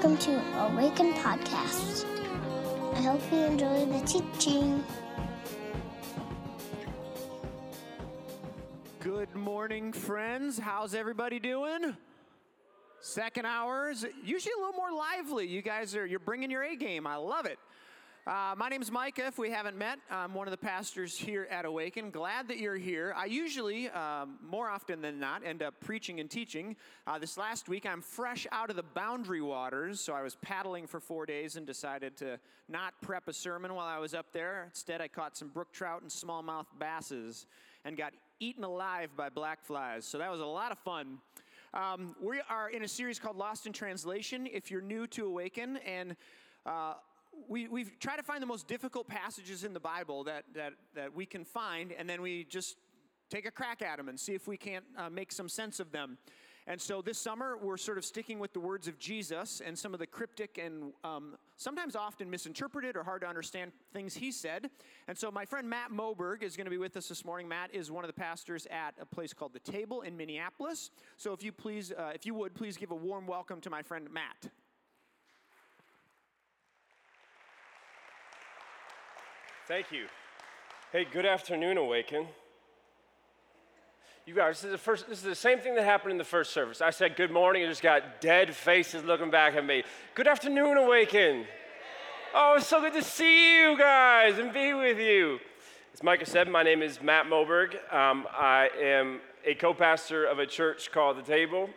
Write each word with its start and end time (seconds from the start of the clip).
Welcome 0.00 0.16
to 0.32 0.58
Awaken 0.62 1.12
Podcast. 1.12 2.06
I 2.94 3.02
hope 3.02 3.20
you 3.30 3.36
enjoy 3.40 3.84
the 3.84 4.00
teaching. 4.06 4.82
Good 9.00 9.34
morning, 9.34 9.92
friends. 9.92 10.58
How's 10.58 10.94
everybody 10.94 11.38
doing? 11.38 11.94
Second 13.00 13.44
hours, 13.44 14.06
usually 14.24 14.54
a 14.56 14.64
little 14.64 14.72
more 14.72 14.90
lively. 14.90 15.46
You 15.46 15.60
guys 15.60 15.94
are 15.94 16.06
you're 16.06 16.18
bringing 16.18 16.50
your 16.50 16.62
A 16.62 16.76
game. 16.76 17.06
I 17.06 17.16
love 17.16 17.44
it. 17.44 17.58
Uh, 18.26 18.54
my 18.54 18.68
name 18.68 18.82
is 18.82 18.90
Micah. 18.92 19.26
If 19.26 19.38
we 19.38 19.50
haven't 19.50 19.78
met, 19.78 19.98
I'm 20.10 20.34
one 20.34 20.46
of 20.46 20.50
the 20.50 20.58
pastors 20.58 21.16
here 21.16 21.48
at 21.50 21.64
Awaken. 21.64 22.10
Glad 22.10 22.48
that 22.48 22.58
you're 22.58 22.76
here. 22.76 23.14
I 23.16 23.24
usually, 23.24 23.88
um, 23.88 24.38
more 24.46 24.68
often 24.68 25.00
than 25.00 25.18
not, 25.18 25.42
end 25.42 25.62
up 25.62 25.80
preaching 25.80 26.20
and 26.20 26.30
teaching. 26.30 26.76
Uh, 27.06 27.18
this 27.18 27.38
last 27.38 27.66
week, 27.66 27.86
I'm 27.86 28.02
fresh 28.02 28.46
out 28.52 28.68
of 28.68 28.76
the 28.76 28.82
boundary 28.82 29.40
waters, 29.40 30.00
so 30.00 30.12
I 30.12 30.20
was 30.20 30.34
paddling 30.36 30.86
for 30.86 31.00
four 31.00 31.24
days 31.24 31.56
and 31.56 31.66
decided 31.66 32.14
to 32.18 32.38
not 32.68 32.92
prep 33.00 33.26
a 33.26 33.32
sermon 33.32 33.74
while 33.74 33.88
I 33.88 33.98
was 33.98 34.12
up 34.12 34.26
there. 34.32 34.64
Instead, 34.66 35.00
I 35.00 35.08
caught 35.08 35.34
some 35.34 35.48
brook 35.48 35.72
trout 35.72 36.02
and 36.02 36.10
smallmouth 36.10 36.66
basses 36.78 37.46
and 37.86 37.96
got 37.96 38.12
eaten 38.38 38.64
alive 38.64 39.08
by 39.16 39.30
black 39.30 39.64
flies. 39.64 40.04
So 40.04 40.18
that 40.18 40.30
was 40.30 40.40
a 40.40 40.46
lot 40.46 40.72
of 40.72 40.78
fun. 40.78 41.18
Um, 41.72 42.14
we 42.20 42.42
are 42.50 42.68
in 42.68 42.82
a 42.82 42.88
series 42.88 43.18
called 43.18 43.36
Lost 43.36 43.66
in 43.66 43.72
Translation. 43.72 44.46
If 44.46 44.70
you're 44.70 44.82
new 44.82 45.06
to 45.06 45.24
Awaken, 45.24 45.78
and 45.78 46.16
uh, 46.66 46.94
we, 47.48 47.68
we 47.68 47.84
try 47.84 48.16
to 48.16 48.22
find 48.22 48.42
the 48.42 48.46
most 48.46 48.68
difficult 48.68 49.08
passages 49.08 49.64
in 49.64 49.72
the 49.72 49.80
Bible 49.80 50.24
that, 50.24 50.44
that, 50.54 50.72
that 50.94 51.14
we 51.14 51.26
can 51.26 51.44
find, 51.44 51.92
and 51.92 52.08
then 52.08 52.22
we 52.22 52.44
just 52.44 52.76
take 53.30 53.46
a 53.46 53.50
crack 53.50 53.82
at 53.82 53.96
them 53.96 54.08
and 54.08 54.18
see 54.18 54.34
if 54.34 54.48
we 54.48 54.56
can't 54.56 54.84
uh, 54.96 55.08
make 55.08 55.32
some 55.32 55.48
sense 55.48 55.80
of 55.80 55.92
them. 55.92 56.18
And 56.66 56.80
so 56.80 57.02
this 57.02 57.18
summer, 57.18 57.56
we're 57.60 57.76
sort 57.76 57.98
of 57.98 58.04
sticking 58.04 58.38
with 58.38 58.52
the 58.52 58.60
words 58.60 58.86
of 58.86 58.98
Jesus 58.98 59.60
and 59.64 59.76
some 59.76 59.92
of 59.92 59.98
the 59.98 60.06
cryptic 60.06 60.60
and 60.62 60.92
um, 61.02 61.36
sometimes 61.56 61.96
often 61.96 62.30
misinterpreted 62.30 62.96
or 62.96 63.02
hard 63.02 63.22
to 63.22 63.26
understand 63.26 63.72
things 63.92 64.14
he 64.14 64.30
said. 64.30 64.70
And 65.08 65.16
so 65.16 65.30
my 65.30 65.44
friend 65.44 65.68
Matt 65.68 65.90
Moberg 65.90 66.42
is 66.42 66.56
going 66.56 66.66
to 66.66 66.70
be 66.70 66.78
with 66.78 66.96
us 66.96 67.08
this 67.08 67.24
morning. 67.24 67.48
Matt 67.48 67.74
is 67.74 67.90
one 67.90 68.04
of 68.04 68.08
the 68.08 68.20
pastors 68.20 68.66
at 68.70 68.94
a 69.00 69.06
place 69.06 69.32
called 69.32 69.52
The 69.52 69.72
Table 69.72 70.02
in 70.02 70.16
Minneapolis. 70.16 70.90
So 71.16 71.32
if 71.32 71.42
you 71.42 71.50
please, 71.50 71.92
uh, 71.92 72.12
if 72.14 72.26
you 72.26 72.34
would, 72.34 72.54
please 72.54 72.76
give 72.76 72.90
a 72.90 72.96
warm 72.96 73.26
welcome 73.26 73.60
to 73.62 73.70
my 73.70 73.82
friend 73.82 74.08
Matt. 74.12 74.52
Thank 79.70 79.92
you. 79.92 80.06
Hey, 80.90 81.06
good 81.08 81.24
afternoon, 81.24 81.78
Awaken. 81.78 82.26
You 84.26 84.34
guys, 84.34 84.56
this 84.56 84.64
is, 84.64 84.72
the 84.72 84.78
first, 84.78 85.08
this 85.08 85.18
is 85.18 85.24
the 85.24 85.36
same 85.36 85.60
thing 85.60 85.76
that 85.76 85.84
happened 85.84 86.10
in 86.10 86.18
the 86.18 86.24
first 86.24 86.52
service. 86.52 86.80
I 86.80 86.90
said 86.90 87.14
good 87.14 87.30
morning 87.30 87.62
and 87.62 87.70
just 87.70 87.80
got 87.80 88.20
dead 88.20 88.52
faces 88.52 89.04
looking 89.04 89.30
back 89.30 89.54
at 89.54 89.64
me. 89.64 89.84
Good 90.16 90.26
afternoon, 90.26 90.76
Awaken. 90.76 91.44
Oh, 92.34 92.54
it's 92.56 92.66
so 92.66 92.80
good 92.80 92.94
to 92.94 93.02
see 93.04 93.60
you 93.60 93.78
guys 93.78 94.38
and 94.38 94.52
be 94.52 94.74
with 94.74 94.98
you. 94.98 95.38
As 95.94 96.02
Micah 96.02 96.26
said, 96.26 96.48
my 96.48 96.64
name 96.64 96.82
is 96.82 97.00
Matt 97.00 97.26
Moberg. 97.26 97.74
Um, 97.94 98.26
I 98.32 98.70
am 98.76 99.20
a 99.46 99.54
co 99.54 99.72
pastor 99.72 100.24
of 100.24 100.40
a 100.40 100.46
church 100.46 100.90
called 100.90 101.16
The 101.16 101.22
Table. 101.22 101.70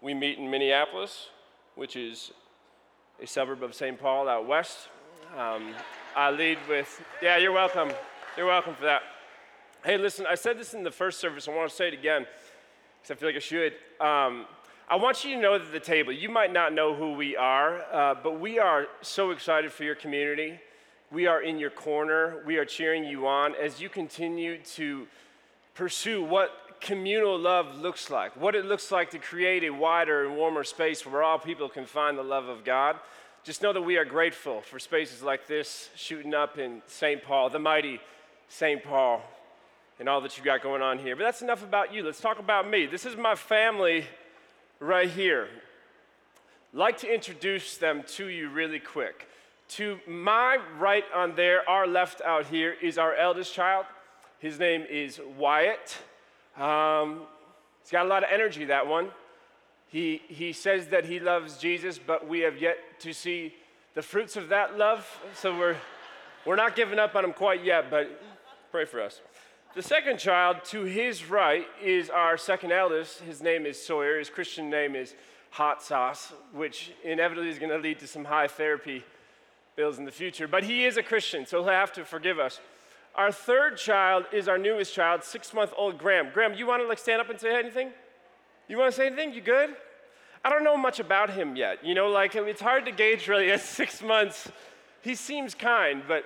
We 0.00 0.14
meet 0.14 0.38
in 0.38 0.50
Minneapolis, 0.50 1.28
which 1.74 1.94
is 1.94 2.32
a 3.22 3.26
suburb 3.26 3.62
of 3.62 3.74
St. 3.74 4.00
Paul 4.00 4.30
out 4.30 4.46
west. 4.46 4.88
Um, 5.36 5.74
I 6.16 6.30
lead 6.30 6.58
with, 6.68 7.02
yeah, 7.22 7.36
you're 7.36 7.52
welcome. 7.52 7.90
You're 8.36 8.46
welcome 8.46 8.74
for 8.74 8.84
that. 8.84 9.02
Hey, 9.84 9.96
listen, 9.96 10.26
I 10.28 10.34
said 10.34 10.58
this 10.58 10.74
in 10.74 10.82
the 10.82 10.90
first 10.90 11.20
service. 11.20 11.48
I 11.48 11.54
want 11.54 11.70
to 11.70 11.76
say 11.76 11.88
it 11.88 11.94
again 11.94 12.26
because 13.00 13.16
I 13.16 13.18
feel 13.18 13.28
like 13.28 13.36
I 13.36 13.40
should. 13.40 13.72
Um, 14.00 14.46
I 14.88 14.96
want 14.96 15.24
you 15.24 15.34
to 15.34 15.40
know 15.40 15.58
that 15.58 15.70
the 15.70 15.80
table, 15.80 16.12
you 16.12 16.28
might 16.28 16.52
not 16.52 16.72
know 16.72 16.94
who 16.94 17.12
we 17.12 17.36
are, 17.36 17.82
uh, 17.92 18.14
but 18.22 18.40
we 18.40 18.58
are 18.58 18.86
so 19.02 19.30
excited 19.30 19.70
for 19.70 19.84
your 19.84 19.94
community. 19.94 20.58
We 21.12 21.26
are 21.26 21.42
in 21.42 21.58
your 21.58 21.70
corner. 21.70 22.42
We 22.44 22.56
are 22.56 22.64
cheering 22.64 23.04
you 23.04 23.26
on 23.26 23.54
as 23.54 23.80
you 23.80 23.88
continue 23.88 24.58
to 24.74 25.06
pursue 25.74 26.22
what 26.22 26.50
communal 26.80 27.38
love 27.38 27.76
looks 27.76 28.10
like, 28.10 28.36
what 28.36 28.54
it 28.54 28.64
looks 28.64 28.90
like 28.90 29.10
to 29.10 29.18
create 29.18 29.64
a 29.64 29.70
wider 29.70 30.26
and 30.26 30.36
warmer 30.36 30.64
space 30.64 31.04
where 31.04 31.22
all 31.22 31.38
people 31.38 31.68
can 31.68 31.86
find 31.86 32.16
the 32.18 32.22
love 32.22 32.48
of 32.48 32.64
God. 32.64 32.96
Just 33.44 33.62
know 33.62 33.72
that 33.72 33.82
we 33.82 33.96
are 33.96 34.04
grateful 34.04 34.60
for 34.60 34.78
spaces 34.78 35.22
like 35.22 35.46
this 35.46 35.88
shooting 35.94 36.34
up 36.34 36.58
in 36.58 36.82
St. 36.86 37.22
Paul, 37.22 37.48
the 37.48 37.58
mighty 37.58 38.00
St. 38.48 38.82
Paul, 38.82 39.22
and 39.98 40.08
all 40.08 40.20
that 40.20 40.36
you 40.36 40.44
got 40.44 40.62
going 40.62 40.82
on 40.82 40.98
here. 40.98 41.16
But 41.16 41.24
that's 41.24 41.42
enough 41.42 41.62
about 41.62 41.94
you. 41.94 42.02
Let's 42.02 42.20
talk 42.20 42.38
about 42.38 42.68
me. 42.68 42.86
This 42.86 43.06
is 43.06 43.16
my 43.16 43.34
family 43.34 44.06
right 44.80 45.08
here. 45.08 45.48
Like 46.72 46.98
to 46.98 47.12
introduce 47.12 47.78
them 47.78 48.02
to 48.16 48.26
you 48.26 48.50
really 48.50 48.80
quick. 48.80 49.28
To 49.70 49.98
my 50.06 50.58
right 50.78 51.04
on 51.14 51.34
there, 51.34 51.68
our 51.68 51.86
left 51.86 52.20
out 52.22 52.46
here, 52.46 52.74
is 52.82 52.98
our 52.98 53.14
eldest 53.14 53.54
child. 53.54 53.86
His 54.38 54.58
name 54.58 54.84
is 54.88 55.20
Wyatt. 55.36 55.98
Um, 56.56 57.22
he's 57.82 57.90
got 57.90 58.04
a 58.04 58.08
lot 58.08 58.22
of 58.22 58.30
energy, 58.32 58.66
that 58.66 58.86
one. 58.86 59.10
He, 59.88 60.20
he 60.28 60.52
says 60.52 60.88
that 60.88 61.06
he 61.06 61.18
loves 61.18 61.56
Jesus, 61.56 61.98
but 61.98 62.28
we 62.28 62.40
have 62.40 62.60
yet 62.60 62.78
to 63.00 63.12
see 63.12 63.54
the 63.94 64.02
fruits 64.02 64.36
of 64.36 64.50
that 64.50 64.76
love. 64.76 65.06
So 65.34 65.56
we're, 65.56 65.76
we're 66.44 66.56
not 66.56 66.76
giving 66.76 66.98
up 66.98 67.14
on 67.14 67.24
him 67.24 67.32
quite 67.32 67.64
yet, 67.64 67.90
but 67.90 68.22
pray 68.70 68.84
for 68.84 69.00
us. 69.00 69.20
The 69.74 69.82
second 69.82 70.18
child 70.18 70.64
to 70.66 70.84
his 70.84 71.28
right 71.28 71.66
is 71.82 72.10
our 72.10 72.36
second 72.36 72.72
eldest. 72.72 73.20
His 73.20 73.42
name 73.42 73.64
is 73.64 73.82
Sawyer. 73.82 74.18
His 74.18 74.28
Christian 74.28 74.68
name 74.68 74.94
is 74.94 75.14
Hot 75.50 75.82
Sauce, 75.82 76.32
which 76.52 76.92
inevitably 77.04 77.48
is 77.50 77.58
going 77.58 77.70
to 77.70 77.78
lead 77.78 77.98
to 78.00 78.06
some 78.06 78.24
high 78.24 78.48
therapy 78.48 79.04
bills 79.76 79.98
in 79.98 80.04
the 80.04 80.10
future. 80.10 80.48
But 80.48 80.64
he 80.64 80.84
is 80.84 80.96
a 80.96 81.02
Christian, 81.02 81.46
so 81.46 81.62
he'll 81.62 81.72
have 81.72 81.92
to 81.92 82.04
forgive 82.04 82.38
us. 82.38 82.60
Our 83.14 83.32
third 83.32 83.76
child 83.78 84.26
is 84.32 84.48
our 84.48 84.58
newest 84.58 84.94
child, 84.94 85.24
six 85.24 85.54
month 85.54 85.72
old 85.76 85.98
Graham. 85.98 86.28
Graham, 86.32 86.54
you 86.54 86.66
want 86.66 86.82
to 86.82 86.88
like 86.88 86.98
stand 86.98 87.20
up 87.20 87.30
and 87.30 87.40
say 87.40 87.56
anything? 87.56 87.90
You 88.68 88.76
want 88.76 88.92
to 88.92 88.96
say 88.96 89.06
anything? 89.06 89.32
You 89.32 89.40
good? 89.40 89.70
I 90.44 90.50
don't 90.50 90.62
know 90.62 90.76
much 90.76 91.00
about 91.00 91.30
him 91.30 91.56
yet. 91.56 91.84
You 91.84 91.94
know, 91.94 92.08
like 92.08 92.34
it's 92.36 92.60
hard 92.60 92.84
to 92.84 92.92
gauge 92.92 93.26
really 93.26 93.50
at 93.50 93.60
six 93.78 94.02
months. 94.02 94.50
He 95.00 95.14
seems 95.14 95.54
kind, 95.54 96.02
but 96.06 96.24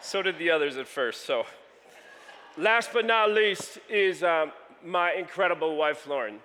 so 0.00 0.22
did 0.22 0.38
the 0.38 0.50
others 0.50 0.76
at 0.76 0.86
first. 0.86 1.26
So, 1.26 1.44
last 2.56 2.90
but 2.92 3.04
not 3.04 3.32
least 3.32 3.78
is 3.88 4.22
um, 4.22 4.52
my 4.84 5.12
incredible 5.12 5.76
wife, 5.76 6.06
Lauren. 6.06 6.38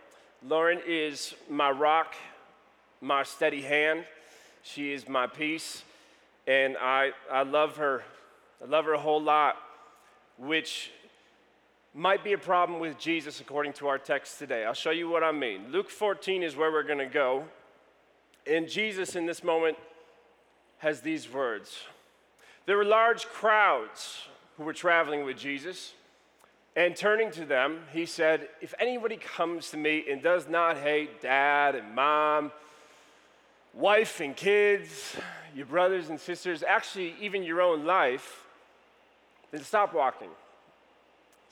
Lauren 0.48 0.82
is 0.88 1.36
my 1.50 1.70
rock, 1.70 2.16
my 3.02 3.24
steady 3.24 3.62
hand. 3.62 4.06
She 4.64 4.92
is 4.92 5.08
my 5.08 5.28
peace, 5.28 5.84
and 6.48 6.76
I, 6.78 7.12
I 7.32 7.44
love 7.44 7.78
her. 7.78 8.04
I 8.64 8.68
love 8.68 8.86
her 8.86 8.94
a 8.94 9.00
whole 9.00 9.22
lot, 9.22 9.58
which 10.40 10.92
might 11.96 12.26
be 12.26 12.34
a 12.34 12.38
problem 12.38 12.82
with 12.82 13.00
Jesus 13.00 13.40
according 13.40 13.72
to 13.72 13.88
our 13.88 13.98
text 13.98 14.38
today. 14.38 14.66
I'll 14.66 14.74
show 14.74 14.92
you 14.92 15.08
what 15.08 15.24
I 15.24 15.32
mean. 15.32 15.72
Luke 15.72 15.90
14 15.90 16.44
is 16.44 16.54
where 16.54 16.70
we're 16.70 16.84
going 16.84 17.00
to 17.00 17.06
go. 17.06 17.46
And 18.46 18.68
Jesus, 18.68 19.16
in 19.16 19.26
this 19.26 19.46
moment, 19.46 19.78
has 20.80 21.00
these 21.00 21.32
words 21.32 21.80
There 22.66 22.76
were 22.76 22.84
large 22.84 23.26
crowds 23.28 24.24
who 24.58 24.64
were 24.64 24.74
traveling 24.74 25.24
with 25.24 25.38
Jesus. 25.38 25.94
And 26.76 26.94
turning 26.94 27.32
to 27.32 27.46
them, 27.46 27.80
he 27.94 28.06
said, 28.06 28.50
If 28.60 28.74
anybody 28.78 29.16
comes 29.16 29.72
to 29.72 29.78
me 29.78 30.04
and 30.12 30.22
does 30.22 30.50
not 30.50 30.76
hate 30.76 31.22
dad 31.22 31.76
and 31.76 31.96
mom, 31.96 32.52
wife 33.74 34.20
and 34.20 34.36
kids, 34.36 35.16
your 35.56 35.66
brothers 35.66 36.10
and 36.10 36.20
sisters, 36.20 36.62
actually, 36.62 37.16
even 37.22 37.44
your 37.44 37.62
own 37.62 37.86
life, 37.86 38.44
then 39.52 39.64
stop 39.64 39.94
walking. 39.94 40.28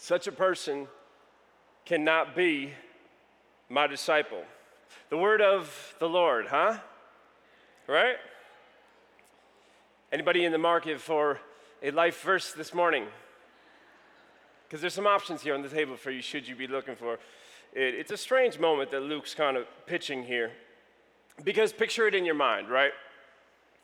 Such 0.04 0.28
a 0.28 0.34
person 0.34 0.90
cannot 1.86 2.36
be 2.36 2.74
my 3.70 3.88
disciple. 3.88 4.44
The 5.10 5.16
word 5.16 5.42
of 5.42 5.96
the 6.00 6.10
Lord, 6.10 6.48
huh? 6.48 6.80
Right? 7.88 8.18
Anybody 10.12 10.44
in 10.44 10.52
the 10.52 10.58
market 10.58 11.00
for 11.00 11.40
a 11.82 11.92
life 11.92 12.22
verse 12.22 12.52
this 12.52 12.74
morning? 12.74 13.06
Because 14.68 14.82
there's 14.82 14.94
some 14.94 15.08
options 15.08 15.42
here 15.42 15.56
on 15.56 15.62
the 15.62 15.70
table 15.70 15.96
for 15.96 16.12
you, 16.12 16.22
should 16.22 16.46
you 16.46 16.58
be 16.58 16.68
looking 16.68 16.98
for. 16.98 17.14
It, 17.72 17.96
it's 17.96 18.12
a 18.12 18.18
strange 18.18 18.60
moment 18.60 18.92
that 18.92 19.04
Luke's 19.04 19.34
kind 19.34 19.56
of 19.56 19.68
pitching 19.86 20.24
here. 20.24 20.52
Because 21.46 21.72
picture 21.72 22.08
it 22.10 22.14
in 22.14 22.26
your 22.26 22.36
mind, 22.36 22.68
right? 22.68 22.92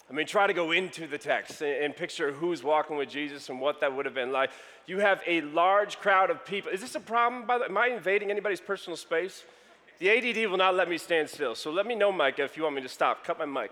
I 0.09 0.13
mean, 0.13 0.25
try 0.25 0.47
to 0.47 0.53
go 0.53 0.71
into 0.71 1.05
the 1.05 1.19
text 1.19 1.61
and, 1.61 1.95
picture 1.95 2.31
who's 2.31 2.63
walking 2.63 2.97
with 2.97 3.09
Jesus 3.09 3.49
and 3.49 3.61
what 3.61 3.79
that 3.81 3.95
would 3.95 4.05
have 4.05 4.15
been 4.15 4.31
like. 4.31 4.49
You 4.87 4.99
have 4.99 5.21
a 5.27 5.41
large 5.41 5.99
crowd 5.99 6.31
of 6.31 6.43
people. 6.45 6.71
Is 6.71 6.81
this 6.81 6.95
a 6.95 6.99
problem? 6.99 7.45
By 7.45 7.59
the, 7.59 7.65
am 7.65 7.77
I 7.77 7.87
invading 7.87 8.31
anybody's 8.31 8.59
personal 8.59 8.97
space? 8.97 9.43
The 9.99 10.09
ADD 10.09 10.49
will 10.49 10.57
not 10.57 10.73
let 10.73 10.89
me 10.89 10.97
stand 10.97 11.29
still. 11.29 11.53
So 11.53 11.69
let 11.69 11.85
me 11.85 11.93
know, 11.93 12.11
Micah, 12.11 12.43
if 12.43 12.57
you 12.57 12.63
want 12.63 12.75
me 12.75 12.81
to 12.81 12.89
stop. 12.89 13.23
Cut 13.23 13.37
my 13.37 13.45
mic. 13.45 13.71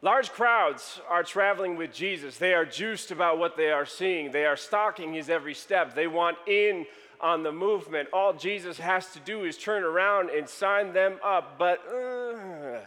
Large 0.00 0.30
crowds 0.30 1.00
are 1.08 1.24
traveling 1.24 1.76
with 1.76 1.92
Jesus. 1.92 2.38
They 2.38 2.54
are 2.54 2.64
juiced 2.64 3.10
about 3.10 3.38
what 3.38 3.56
they 3.56 3.70
are 3.70 3.86
seeing. 3.86 4.30
They 4.30 4.46
are 4.46 4.56
stalking 4.56 5.14
his 5.14 5.28
every 5.28 5.54
step. 5.54 5.94
They 5.94 6.06
want 6.06 6.36
in 6.46 6.86
on 7.20 7.42
the 7.42 7.52
movement. 7.52 8.08
All 8.12 8.32
Jesus 8.32 8.78
has 8.78 9.12
to 9.12 9.20
do 9.20 9.44
is 9.44 9.56
turn 9.58 9.82
around 9.82 10.30
and 10.30 10.48
sign 10.48 10.92
them 10.92 11.18
up. 11.24 11.56
But 11.58 11.80
uh, 11.88 12.78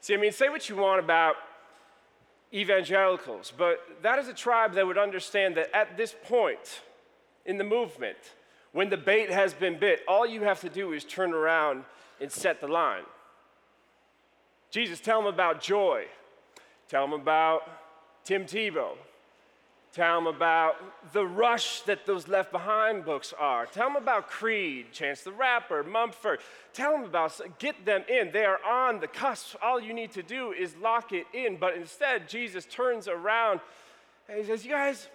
See, 0.00 0.14
I 0.14 0.16
mean, 0.16 0.32
say 0.32 0.48
what 0.48 0.68
you 0.68 0.76
want 0.76 1.00
about 1.00 1.36
evangelicals, 2.52 3.52
but 3.56 3.80
that 4.02 4.18
is 4.18 4.28
a 4.28 4.34
tribe 4.34 4.74
that 4.74 4.86
would 4.86 4.98
understand 4.98 5.56
that 5.56 5.74
at 5.74 5.96
this 5.96 6.14
point 6.24 6.82
in 7.44 7.58
the 7.58 7.64
movement, 7.64 8.18
when 8.72 8.90
the 8.90 8.96
bait 8.96 9.30
has 9.30 9.54
been 9.54 9.78
bit, 9.78 10.00
all 10.06 10.26
you 10.26 10.42
have 10.42 10.60
to 10.60 10.68
do 10.68 10.92
is 10.92 11.04
turn 11.04 11.32
around 11.32 11.84
and 12.20 12.30
set 12.30 12.60
the 12.60 12.68
line. 12.68 13.04
Jesus, 14.70 15.00
tell 15.00 15.18
them 15.22 15.32
about 15.32 15.60
joy. 15.60 16.04
Tell 16.88 17.02
them 17.06 17.18
about 17.18 17.62
Tim 18.24 18.44
Tebow. 18.44 18.92
Tell 19.92 20.16
them 20.16 20.26
about 20.26 20.76
the 21.12 21.24
rush 21.24 21.80
that 21.82 22.04
those 22.04 22.28
Left 22.28 22.52
Behind 22.52 23.04
books 23.04 23.32
are. 23.38 23.64
Tell 23.64 23.88
them 23.88 23.96
about 23.96 24.28
Creed, 24.28 24.92
Chance 24.92 25.22
the 25.22 25.32
Rapper, 25.32 25.82
Mumford. 25.82 26.40
Tell 26.74 26.92
them 26.92 27.04
about, 27.04 27.40
get 27.58 27.86
them 27.86 28.04
in. 28.08 28.30
They 28.30 28.44
are 28.44 28.62
on 28.64 29.00
the 29.00 29.08
cusp. 29.08 29.56
All 29.62 29.80
you 29.80 29.94
need 29.94 30.12
to 30.12 30.22
do 30.22 30.52
is 30.52 30.76
lock 30.76 31.12
it 31.12 31.26
in. 31.32 31.56
But 31.56 31.74
instead, 31.74 32.28
Jesus 32.28 32.66
turns 32.66 33.08
around 33.08 33.60
and 34.28 34.38
he 34.38 34.44
says, 34.44 34.64
You 34.64 34.72
guys, 34.72 35.08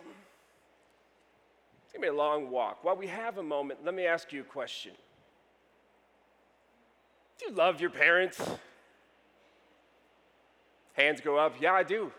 it's 1.84 1.94
gonna 1.94 2.02
be 2.02 2.08
a 2.08 2.14
long 2.14 2.50
walk. 2.50 2.84
While 2.84 2.96
we 2.96 3.08
have 3.08 3.38
a 3.38 3.44
moment, 3.44 3.82
let 3.86 3.94
me 3.94 4.08
ask 4.08 4.34
you 4.34 4.42
a 4.42 4.46
question. 4.46 4.94
Do 7.38 7.46
you 7.50 7.56
love 7.56 7.80
your 7.80 7.92
parents? 7.92 8.42
Hands 10.94 11.22
go 11.22 11.38
up. 11.38 11.56
Yeah, 11.60 11.74
I 11.74 11.84
do. 11.84 12.12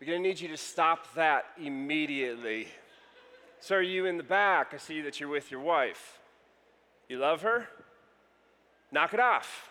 We're 0.00 0.06
going 0.06 0.22
to 0.22 0.28
need 0.28 0.40
you 0.40 0.48
to 0.48 0.56
stop 0.56 1.14
that 1.14 1.46
immediately. 1.60 2.68
Sir, 3.60 3.82
you 3.82 4.06
in 4.06 4.16
the 4.16 4.22
back, 4.22 4.72
I 4.72 4.76
see 4.76 5.00
that 5.00 5.18
you're 5.18 5.28
with 5.28 5.50
your 5.50 5.60
wife. 5.60 6.18
You 7.08 7.18
love 7.18 7.42
her? 7.42 7.68
Knock 8.92 9.12
it 9.14 9.20
off. 9.20 9.68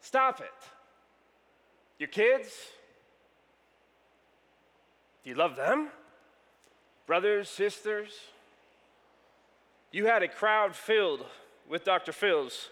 Stop 0.00 0.40
it. 0.40 0.46
Your 1.98 2.08
kids? 2.08 2.50
Do 5.22 5.30
you 5.30 5.36
love 5.36 5.54
them? 5.54 5.88
Brothers, 7.06 7.48
sisters? 7.48 8.10
You 9.92 10.06
had 10.06 10.22
a 10.22 10.28
crowd 10.28 10.74
filled 10.74 11.24
with 11.68 11.84
Dr. 11.84 12.10
Phil's 12.10 12.70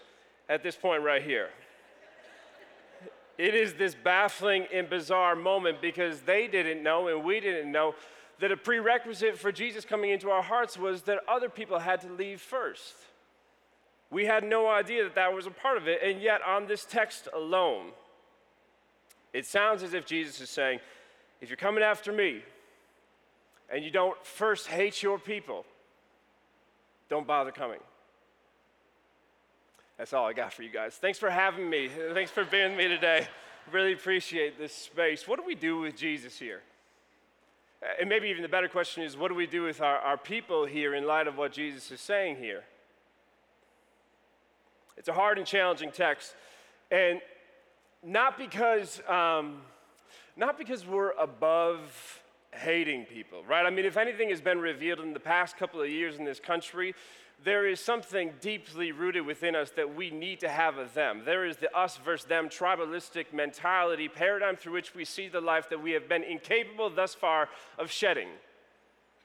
at 0.49 0.63
this 0.63 0.75
point 0.75 1.03
right 1.03 1.21
here. 1.21 1.49
It 3.37 3.55
is 3.55 3.73
this 3.73 3.95
baffling 3.95 4.67
and 4.73 4.89
bizarre 4.89 5.35
moment 5.35 5.81
because 5.81 6.21
they 6.21 6.47
didn't 6.47 6.83
know 6.83 7.07
and 7.07 7.23
we 7.23 7.39
didn't 7.39 7.71
know 7.71 7.95
that 8.39 8.51
a 8.51 8.57
prerequisite 8.57 9.37
for 9.37 9.51
Jesus 9.51 9.85
coming 9.85 10.09
into 10.09 10.29
our 10.29 10.41
hearts 10.41 10.77
was 10.77 11.03
that 11.03 11.19
other 11.27 11.49
people 11.49 11.79
had 11.79 12.01
to 12.01 12.11
leave 12.11 12.41
first. 12.41 12.95
We 14.09 14.25
had 14.25 14.43
no 14.43 14.67
idea 14.67 15.03
that 15.03 15.15
that 15.15 15.33
was 15.33 15.47
a 15.47 15.51
part 15.51 15.77
of 15.77 15.87
it, 15.87 16.01
and 16.03 16.21
yet 16.21 16.41
on 16.45 16.67
this 16.67 16.83
text 16.83 17.29
alone, 17.33 17.91
it 19.31 19.45
sounds 19.45 19.83
as 19.83 19.93
if 19.93 20.05
Jesus 20.05 20.41
is 20.41 20.49
saying, 20.49 20.79
if 21.39 21.49
you're 21.49 21.57
coming 21.57 21.83
after 21.83 22.11
me 22.11 22.41
and 23.69 23.83
you 23.85 23.91
don't 23.91 24.23
first 24.25 24.67
hate 24.67 25.01
your 25.01 25.17
people, 25.17 25.65
don't 27.09 27.25
bother 27.25 27.51
coming. 27.51 27.79
That's 30.01 30.13
all 30.13 30.25
I 30.25 30.33
got 30.33 30.51
for 30.51 30.63
you 30.63 30.71
guys. 30.71 30.95
Thanks 30.95 31.19
for 31.19 31.29
having 31.29 31.69
me. 31.69 31.87
Thanks 32.15 32.31
for 32.31 32.43
being 32.43 32.71
with 32.71 32.79
me 32.79 32.87
today. 32.87 33.27
Really 33.71 33.93
appreciate 33.93 34.57
this 34.57 34.73
space. 34.73 35.27
What 35.27 35.37
do 35.39 35.45
we 35.45 35.53
do 35.53 35.77
with 35.77 35.95
Jesus 35.95 36.39
here? 36.39 36.63
And 37.99 38.09
maybe 38.09 38.27
even 38.29 38.41
the 38.41 38.49
better 38.49 38.67
question 38.67 39.03
is 39.03 39.15
what 39.15 39.27
do 39.27 39.35
we 39.35 39.45
do 39.45 39.61
with 39.61 39.79
our, 39.79 39.97
our 39.97 40.17
people 40.17 40.65
here 40.65 40.95
in 40.95 41.05
light 41.05 41.27
of 41.27 41.37
what 41.37 41.51
Jesus 41.51 41.91
is 41.91 42.01
saying 42.01 42.37
here? 42.37 42.63
It's 44.97 45.07
a 45.07 45.13
hard 45.13 45.37
and 45.37 45.45
challenging 45.45 45.91
text. 45.91 46.33
And 46.89 47.21
not 48.03 48.39
because, 48.39 49.07
um, 49.07 49.61
not 50.35 50.57
because 50.57 50.83
we're 50.83 51.11
above 51.11 52.23
hating 52.53 53.05
people, 53.05 53.43
right? 53.47 53.67
I 53.67 53.69
mean, 53.69 53.85
if 53.85 53.97
anything 53.97 54.29
has 54.29 54.41
been 54.41 54.59
revealed 54.59 55.01
in 55.01 55.13
the 55.13 55.19
past 55.19 55.57
couple 55.57 55.79
of 55.79 55.91
years 55.91 56.17
in 56.17 56.25
this 56.25 56.39
country, 56.39 56.95
there 57.43 57.67
is 57.67 57.79
something 57.79 58.33
deeply 58.39 58.91
rooted 58.91 59.25
within 59.25 59.55
us 59.55 59.71
that 59.71 59.95
we 59.95 60.11
need 60.11 60.39
to 60.41 60.49
have 60.49 60.77
of 60.77 60.93
them. 60.93 61.23
There 61.25 61.45
is 61.45 61.57
the 61.57 61.75
us 61.75 61.97
versus 61.97 62.27
them 62.27 62.49
tribalistic 62.49 63.33
mentality, 63.33 64.07
paradigm 64.07 64.55
through 64.55 64.73
which 64.73 64.93
we 64.93 65.05
see 65.05 65.27
the 65.27 65.41
life 65.41 65.69
that 65.69 65.81
we 65.81 65.91
have 65.91 66.07
been 66.07 66.23
incapable 66.23 66.89
thus 66.89 67.15
far 67.15 67.49
of 67.79 67.89
shedding. 67.89 68.27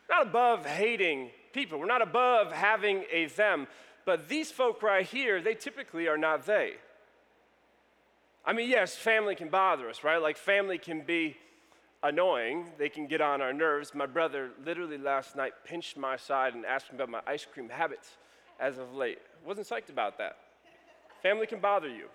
We're 0.09 0.17
not 0.17 0.27
above 0.29 0.65
hating 0.65 1.31
people, 1.53 1.79
we're 1.79 1.87
not 1.87 2.03
above 2.03 2.53
having 2.53 3.05
a 3.13 3.27
them, 3.27 3.67
but 4.05 4.29
these 4.29 4.51
folk 4.51 4.83
right 4.83 5.05
here, 5.05 5.43
they 5.43 5.55
typically 5.55 6.07
are 6.09 6.19
not 6.19 6.47
they. 6.47 6.75
I 8.45 8.53
mean, 8.53 8.71
yes, 8.71 8.95
family 8.95 9.35
can 9.35 9.49
bother 9.49 9.91
us, 9.91 10.05
right? 10.05 10.23
Like, 10.23 10.37
family 10.37 10.79
can 10.79 11.03
be 11.03 11.37
annoying. 12.09 12.67
They 12.79 12.89
can 12.89 13.07
get 13.07 13.21
on 13.21 13.41
our 13.41 13.53
nerves. 13.53 13.95
My 13.95 14.07
brother 14.07 14.51
literally 14.65 14.99
last 14.99 15.37
night 15.37 15.53
pinched 15.65 15.97
my 15.97 16.17
side 16.17 16.55
and 16.55 16.65
asked 16.65 16.93
me 16.93 16.97
about 16.97 17.11
my 17.11 17.21
ice 17.27 17.47
cream 17.51 17.69
habits 17.69 18.17
as 18.59 18.79
of 18.79 18.95
late. 18.95 19.19
Wasn't 19.45 19.67
psyched 19.67 19.91
about 19.91 20.19
that. 20.19 20.37
Family 21.23 21.47
can 21.47 21.61
bother 21.61 21.89
you. 21.89 22.07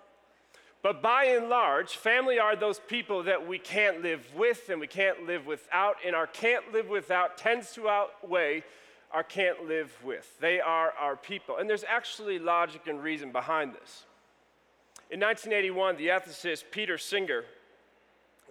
But 0.82 1.00
by 1.00 1.24
and 1.26 1.48
large, 1.48 1.96
family 1.96 2.40
are 2.40 2.56
those 2.56 2.80
people 2.80 3.22
that 3.24 3.46
we 3.46 3.58
can't 3.58 4.02
live 4.02 4.24
with 4.36 4.68
and 4.68 4.80
we 4.80 4.88
can't 4.88 5.26
live 5.26 5.46
without, 5.46 5.96
and 6.04 6.16
our 6.16 6.26
can't 6.26 6.72
live 6.72 6.88
without 6.88 7.38
tends 7.38 7.72
to 7.74 7.88
outweigh 7.88 8.64
our 9.12 9.22
can't 9.22 9.68
live 9.68 9.92
with. 10.02 10.40
They 10.40 10.60
are 10.60 10.92
our 10.98 11.14
people. 11.14 11.58
And 11.58 11.70
there's 11.70 11.84
actually 11.84 12.38
logic 12.38 12.86
and 12.88 13.00
reason 13.00 13.30
behind 13.30 13.74
this. 13.74 14.04
In 15.10 15.20
1981, 15.20 15.96
the 15.98 16.08
ethicist 16.08 16.64
Peter 16.70 16.98
Singer, 16.98 17.44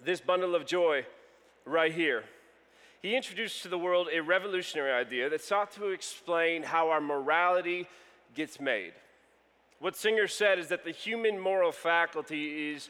this 0.02 0.20
bundle 0.20 0.54
of 0.54 0.64
joy, 0.64 1.04
right 1.64 1.92
here. 1.92 2.24
He 3.00 3.16
introduced 3.16 3.62
to 3.62 3.68
the 3.68 3.78
world 3.78 4.08
a 4.12 4.20
revolutionary 4.20 4.92
idea 4.92 5.28
that 5.28 5.42
sought 5.42 5.72
to 5.72 5.88
explain 5.88 6.62
how 6.62 6.90
our 6.90 7.00
morality 7.00 7.88
gets 8.34 8.60
made. 8.60 8.92
What 9.80 9.96
Singer 9.96 10.28
said 10.28 10.60
is 10.60 10.68
that 10.68 10.84
the 10.84 10.92
human 10.92 11.38
moral 11.38 11.72
faculty 11.72 12.70
is, 12.70 12.88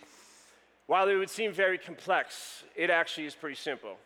while 0.86 1.08
it 1.08 1.14
would 1.14 1.30
seem 1.30 1.52
very 1.52 1.78
complex, 1.78 2.62
it 2.76 2.90
actually 2.90 3.26
is 3.26 3.34
pretty 3.34 3.56
simple. 3.56 3.96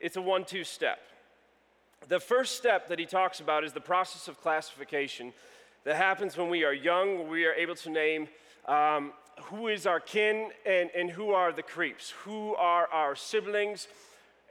It's 0.00 0.16
a 0.16 0.22
one 0.22 0.46
two 0.46 0.64
step. 0.64 1.00
The 2.08 2.18
first 2.18 2.56
step 2.56 2.88
that 2.88 2.98
he 2.98 3.04
talks 3.04 3.40
about 3.40 3.62
is 3.62 3.72
the 3.72 3.80
process 3.80 4.28
of 4.28 4.40
classification 4.40 5.34
that 5.84 5.96
happens 5.96 6.36
when 6.36 6.48
we 6.48 6.64
are 6.64 6.72
young, 6.72 7.28
we 7.28 7.44
are 7.44 7.52
able 7.52 7.74
to 7.74 7.90
name 7.90 8.28
um, 8.66 9.12
who 9.44 9.68
is 9.68 9.86
our 9.86 10.00
kin 10.00 10.50
and, 10.64 10.90
and 10.96 11.10
who 11.10 11.30
are 11.30 11.52
the 11.52 11.62
creeps, 11.62 12.10
who 12.24 12.54
are 12.54 12.86
our 12.88 13.14
siblings 13.14 13.88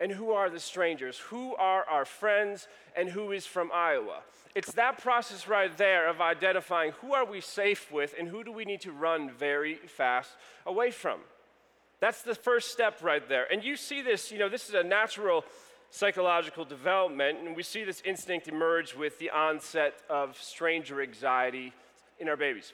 and 0.02 0.12
who 0.12 0.32
are 0.32 0.50
the 0.50 0.60
strangers, 0.60 1.20
who 1.20 1.56
are 1.56 1.88
our 1.88 2.06
friends 2.06 2.68
and 2.98 3.08
who 3.08 3.32
is 3.32 3.46
from 3.46 3.72
Iowa. 3.72 4.22
It's 4.56 4.74
that 4.74 4.98
process 4.98 5.48
right 5.48 5.76
there 5.78 6.10
of 6.10 6.20
identifying 6.20 6.92
who 7.02 7.14
are 7.14 7.24
we 7.24 7.40
safe 7.40 7.90
with 7.92 8.16
and 8.20 8.28
who 8.28 8.44
do 8.44 8.52
we 8.52 8.66
need 8.66 8.82
to 8.82 8.92
run 8.92 9.30
very 9.30 9.76
fast 9.76 10.32
away 10.66 10.90
from. 10.90 11.20
That's 12.00 12.24
the 12.24 12.34
first 12.34 12.72
step 12.72 12.98
right 13.04 13.28
there. 13.30 13.46
And 13.54 13.64
you 13.64 13.76
see 13.76 14.02
this, 14.02 14.32
you 14.32 14.40
know, 14.40 14.50
this 14.50 14.68
is 14.68 14.74
a 14.74 14.84
natural 14.84 15.46
psychological 15.92 16.66
development, 16.66 17.40
and 17.46 17.56
we 17.56 17.62
see 17.62 17.84
this 17.84 18.02
instinct 18.04 18.48
emerge 18.48 18.96
with 18.96 19.20
the 19.20 19.30
onset 19.30 19.94
of 20.10 20.42
stranger 20.42 21.02
anxiety 21.02 21.74
in 22.20 22.28
our 22.28 22.38
babies. 22.38 22.74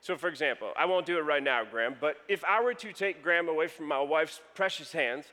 So, 0.00 0.16
for 0.16 0.28
example, 0.28 0.72
I 0.78 0.84
won't 0.84 1.06
do 1.06 1.18
it 1.18 1.22
right 1.22 1.42
now, 1.42 1.64
Graham, 1.64 1.96
but 2.00 2.18
if 2.28 2.44
I 2.44 2.62
were 2.62 2.74
to 2.74 2.92
take 2.92 3.22
Graham 3.22 3.48
away 3.48 3.68
from 3.68 3.88
my 3.88 4.00
wife's 4.00 4.40
precious 4.54 4.92
hands 4.92 5.26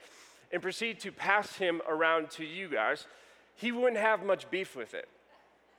and 0.51 0.61
proceed 0.61 0.99
to 1.01 1.11
pass 1.11 1.57
him 1.57 1.81
around 1.87 2.29
to 2.31 2.43
you 2.43 2.69
guys, 2.69 3.05
he 3.55 3.71
wouldn't 3.71 4.01
have 4.01 4.23
much 4.23 4.49
beef 4.49 4.75
with 4.75 4.93
it. 4.93 5.07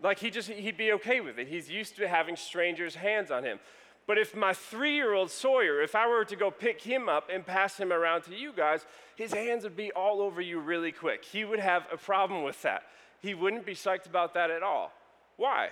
Like 0.03 0.19
he 0.19 0.31
just 0.31 0.49
he'd 0.49 0.77
be 0.77 0.93
okay 0.93 1.21
with 1.21 1.39
it. 1.39 1.49
He's 1.49 1.69
used 1.69 1.97
to 1.97 2.09
having 2.09 2.37
strangers' 2.37 2.95
hands 2.95 3.31
on 3.31 3.45
him. 3.45 3.59
But 4.07 4.19
if 4.19 4.35
my 4.35 4.53
three-year-old 4.53 5.31
Sawyer, 5.31 5.83
if 5.83 5.95
I 5.95 6.09
were 6.09 6.25
to 6.25 6.37
go 6.37 6.51
pick 6.51 6.81
him 6.81 7.09
up 7.09 7.29
and 7.33 7.47
pass 7.47 7.77
him 7.77 7.93
around 7.93 8.23
to 8.23 8.35
you 8.35 8.53
guys, 8.53 8.85
his 9.15 9.33
hands 9.33 9.63
would 9.65 9.77
be 9.77 9.93
all 9.93 10.21
over 10.21 10.41
you 10.41 10.59
really 10.59 10.91
quick. 10.91 11.25
He 11.25 11.45
would 11.45 11.61
have 11.61 11.87
a 11.93 11.97
problem 11.97 12.43
with 12.43 12.61
that. 12.63 12.83
He 13.21 13.35
wouldn't 13.35 13.67
be 13.67 13.75
psyched 13.75 14.07
about 14.07 14.35
that 14.35 14.51
at 14.51 14.63
all. 14.63 14.91
Why? 15.37 15.69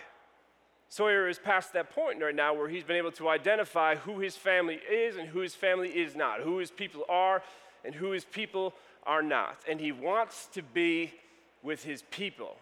Sawyer 0.88 1.28
is 1.28 1.38
past 1.38 1.72
that 1.72 1.90
point 1.90 2.22
right 2.22 2.34
now 2.34 2.54
where 2.54 2.68
he's 2.68 2.84
been 2.84 2.96
able 2.96 3.12
to 3.12 3.28
identify 3.28 3.96
who 3.96 4.20
his 4.20 4.36
family 4.36 4.78
is 4.90 5.16
and 5.16 5.28
who 5.28 5.40
his 5.40 5.54
family 5.54 5.88
is 5.88 6.14
not, 6.14 6.40
who 6.40 6.58
his 6.58 6.70
people 6.70 7.04
are 7.08 7.42
and 7.84 7.94
who 7.94 8.12
his 8.12 8.24
people 8.24 8.72
are 9.08 9.22
not. 9.22 9.58
And 9.68 9.80
he 9.80 9.90
wants 9.90 10.46
to 10.52 10.62
be 10.62 11.12
with 11.64 11.82
his 11.82 12.02
people. 12.02 12.56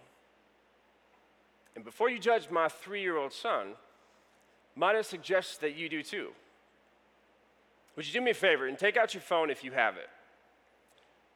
And 1.75 1.85
before 1.85 2.09
you 2.09 2.19
judge 2.19 2.49
my 2.51 2.69
three 2.69 3.03
year 3.03 3.19
old 3.19 3.35
son, 3.35 3.75
might 4.75 4.97
I 4.97 5.03
suggest 5.03 5.61
that 5.61 5.77
you 5.77 5.91
do 5.91 6.03
too? 6.03 6.29
Would 7.97 8.07
you 8.07 8.13
do 8.13 8.21
me 8.21 8.31
a 8.31 8.35
favor 8.35 8.67
and 8.67 8.79
take 8.79 8.97
out 8.97 9.13
your 9.13 9.23
phone 9.23 9.51
if 9.51 9.65
you 9.65 9.73
have 9.73 9.97
it? 9.97 10.09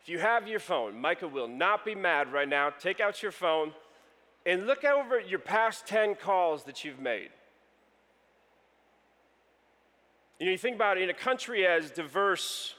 If 0.02 0.08
you 0.08 0.18
have 0.18 0.48
your 0.48 0.60
phone, 0.60 0.98
Micah 0.98 1.28
will 1.28 1.48
not 1.48 1.84
be 1.84 1.94
mad 1.94 2.32
right 2.32 2.48
now. 2.48 2.70
Take 2.70 3.00
out 3.00 3.22
your 3.22 3.32
phone 3.32 3.72
and 4.46 4.66
look 4.66 4.84
over 4.84 5.20
your 5.20 5.38
past 5.38 5.86
10 5.86 6.14
calls 6.14 6.64
that 6.64 6.84
you've 6.84 7.00
made. 7.00 7.28
You 10.38 10.46
know, 10.46 10.52
you 10.52 10.58
think 10.58 10.76
about 10.76 10.96
it, 10.96 11.02
in 11.02 11.10
a 11.10 11.14
country 11.14 11.66
as 11.66 11.90
diverse 11.90 12.74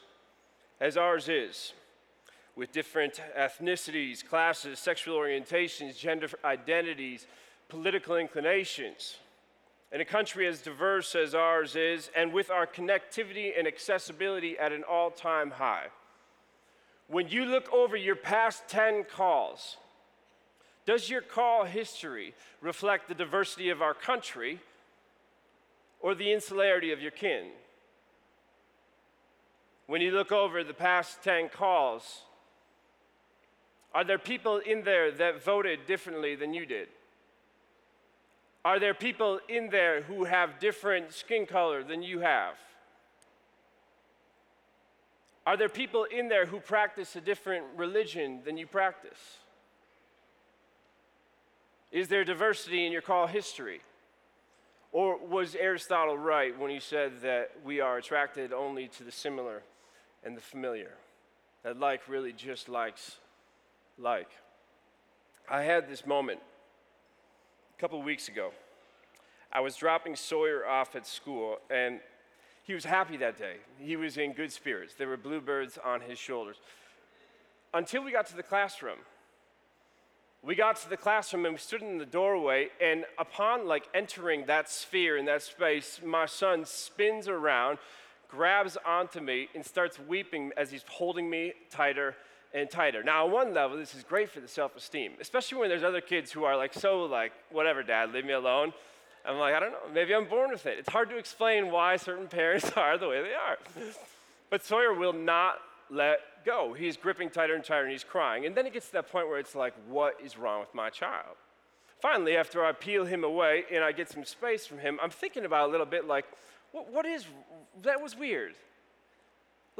as 0.79 0.97
ours 0.97 1.29
is, 1.29 1.73
with 2.55 2.71
different 2.71 3.21
ethnicities, 3.37 4.25
classes, 4.25 4.79
sexual 4.79 5.17
orientations, 5.17 5.97
gender 5.97 6.29
identities, 6.43 7.25
political 7.69 8.17
inclinations, 8.17 9.17
in 9.91 10.01
a 10.01 10.05
country 10.05 10.47
as 10.47 10.61
diverse 10.61 11.15
as 11.15 11.35
ours 11.35 11.75
is, 11.75 12.09
and 12.15 12.31
with 12.31 12.49
our 12.49 12.67
connectivity 12.67 13.51
and 13.57 13.67
accessibility 13.67 14.57
at 14.57 14.71
an 14.71 14.83
all 14.83 15.11
time 15.11 15.51
high, 15.51 15.87
when 17.07 17.27
you 17.27 17.45
look 17.45 17.71
over 17.73 17.97
your 17.97 18.15
past 18.15 18.67
10 18.69 19.03
calls, 19.03 19.75
does 20.85 21.09
your 21.09 21.21
call 21.21 21.65
history 21.65 22.33
reflect 22.61 23.07
the 23.07 23.15
diversity 23.15 23.69
of 23.69 23.81
our 23.81 23.93
country 23.93 24.59
or 25.99 26.15
the 26.15 26.31
insularity 26.31 26.91
of 26.91 27.01
your 27.01 27.11
kin? 27.11 27.47
When 29.87 30.01
you 30.01 30.11
look 30.11 30.31
over 30.31 30.63
the 30.63 30.73
past 30.73 31.21
10 31.21 31.49
calls, 31.49 32.21
are 33.93 34.03
there 34.03 34.17
people 34.17 34.57
in 34.57 34.83
there 34.83 35.11
that 35.11 35.43
voted 35.43 35.85
differently 35.85 36.35
than 36.35 36.53
you 36.53 36.65
did? 36.65 36.87
Are 38.63 38.79
there 38.79 38.93
people 38.93 39.39
in 39.49 39.69
there 39.69 40.01
who 40.01 40.23
have 40.23 40.59
different 40.59 41.13
skin 41.13 41.45
color 41.45 41.83
than 41.83 42.03
you 42.03 42.19
have? 42.19 42.55
Are 45.45 45.57
there 45.57 45.69
people 45.69 46.03
in 46.05 46.29
there 46.29 46.45
who 46.45 46.59
practice 46.59 47.15
a 47.15 47.21
different 47.21 47.65
religion 47.75 48.41
than 48.45 48.57
you 48.57 48.67
practice? 48.67 49.39
Is 51.91 52.07
there 52.07 52.23
diversity 52.23 52.85
in 52.85 52.91
your 52.91 53.01
call 53.01 53.27
history? 53.27 53.81
Or 54.93 55.17
was 55.17 55.55
Aristotle 55.55 56.17
right 56.17 56.57
when 56.57 56.69
he 56.69 56.79
said 56.79 57.21
that 57.21 57.51
we 57.65 57.79
are 57.79 57.97
attracted 57.97 58.53
only 58.53 58.87
to 58.89 59.03
the 59.03 59.11
similar 59.11 59.63
and 60.23 60.37
the 60.37 60.41
familiar? 60.41 60.91
That 61.63 61.79
like 61.79 62.07
really 62.07 62.33
just 62.33 62.69
likes 62.69 63.17
like. 63.97 64.29
I 65.49 65.63
had 65.63 65.89
this 65.89 66.05
moment 66.05 66.39
a 67.77 67.81
couple 67.81 68.01
weeks 68.01 68.27
ago. 68.27 68.51
I 69.51 69.59
was 69.59 69.75
dropping 69.75 70.15
Sawyer 70.15 70.65
off 70.65 70.95
at 70.95 71.05
school, 71.05 71.57
and 71.69 71.99
he 72.63 72.73
was 72.73 72.85
happy 72.85 73.17
that 73.17 73.37
day. 73.37 73.55
He 73.79 73.95
was 73.95 74.17
in 74.17 74.33
good 74.33 74.51
spirits. 74.51 74.93
There 74.93 75.07
were 75.07 75.17
bluebirds 75.17 75.77
on 75.83 76.01
his 76.01 76.17
shoulders. 76.17 76.57
Until 77.73 78.03
we 78.03 78.11
got 78.11 78.27
to 78.27 78.35
the 78.35 78.43
classroom. 78.43 78.99
We 80.43 80.55
got 80.55 80.77
to 80.77 80.89
the 80.89 80.97
classroom 80.97 81.45
and 81.45 81.53
we 81.53 81.59
stood 81.59 81.81
in 81.81 81.97
the 81.97 82.05
doorway, 82.05 82.69
and 82.81 83.05
upon 83.19 83.67
like 83.67 83.87
entering 83.93 84.45
that 84.45 84.69
sphere 84.69 85.17
in 85.17 85.25
that 85.25 85.43
space, 85.43 85.99
my 86.03 86.25
son 86.25 86.65
spins 86.65 87.27
around, 87.27 87.77
grabs 88.27 88.77
onto 88.85 89.19
me, 89.19 89.49
and 89.53 89.63
starts 89.65 89.99
weeping 89.99 90.51
as 90.57 90.71
he's 90.71 90.83
holding 90.89 91.29
me 91.29 91.53
tighter 91.69 92.15
and 92.53 92.69
tighter. 92.69 93.03
Now, 93.03 93.25
on 93.25 93.31
one 93.31 93.53
level, 93.53 93.77
this 93.77 93.95
is 93.95 94.03
great 94.03 94.29
for 94.29 94.39
the 94.39 94.47
self-esteem, 94.47 95.13
especially 95.19 95.59
when 95.59 95.69
there's 95.69 95.83
other 95.83 96.01
kids 96.01 96.31
who 96.31 96.43
are 96.43 96.57
like 96.57 96.73
so 96.73 97.03
like, 97.03 97.31
whatever, 97.49 97.83
dad, 97.83 98.11
leave 98.13 98.25
me 98.25 98.33
alone. 98.33 98.73
I'm 99.25 99.37
like, 99.37 99.53
I 99.53 99.59
don't 99.59 99.71
know, 99.71 99.93
maybe 99.93 100.13
I'm 100.15 100.27
born 100.27 100.51
with 100.51 100.65
it. 100.65 100.79
It's 100.79 100.89
hard 100.89 101.09
to 101.09 101.17
explain 101.17 101.71
why 101.71 101.97
certain 101.97 102.27
parents 102.27 102.71
are 102.75 102.97
the 102.97 103.07
way 103.07 103.21
they 103.21 103.33
are. 103.33 103.57
But 104.49 104.65
Sawyer 104.65 104.93
will 104.93 105.13
not 105.13 105.59
let 105.89 106.19
go. 106.45 106.73
He's 106.73 106.97
gripping 106.97 107.29
tighter 107.29 107.53
and 107.53 107.63
tighter 107.63 107.83
and 107.83 107.91
he's 107.91 108.03
crying. 108.03 108.45
And 108.45 108.55
then 108.55 108.65
it 108.65 108.73
gets 108.73 108.87
to 108.87 108.93
that 108.93 109.11
point 109.11 109.27
where 109.27 109.39
it's 109.39 109.55
like, 109.55 109.73
what 109.87 110.15
is 110.23 110.37
wrong 110.37 110.61
with 110.61 110.73
my 110.73 110.89
child? 110.89 111.35
Finally, 112.01 112.35
after 112.35 112.65
I 112.65 112.71
peel 112.71 113.05
him 113.05 113.23
away 113.23 113.65
and 113.71 113.83
I 113.83 113.91
get 113.91 114.09
some 114.09 114.25
space 114.25 114.65
from 114.65 114.79
him, 114.79 114.97
I'm 115.01 115.11
thinking 115.11 115.45
about 115.45 115.69
a 115.69 115.71
little 115.71 115.85
bit 115.85 116.07
like, 116.07 116.25
what, 116.71 116.91
what 116.91 117.05
is, 117.05 117.27
that 117.83 118.01
was 118.01 118.17
weird. 118.17 118.55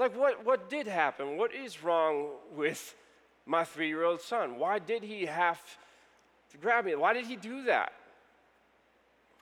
Like, 0.01 0.17
what, 0.17 0.43
what 0.43 0.67
did 0.67 0.87
happen? 0.87 1.37
What 1.37 1.53
is 1.53 1.83
wrong 1.83 2.29
with 2.55 2.95
my 3.45 3.63
three 3.63 3.87
year 3.87 4.03
old 4.03 4.19
son? 4.19 4.57
Why 4.57 4.79
did 4.79 5.03
he 5.03 5.27
have 5.27 5.61
to 6.49 6.57
grab 6.57 6.85
me? 6.85 6.95
Why 6.95 7.13
did 7.13 7.27
he 7.27 7.35
do 7.35 7.65
that? 7.65 7.93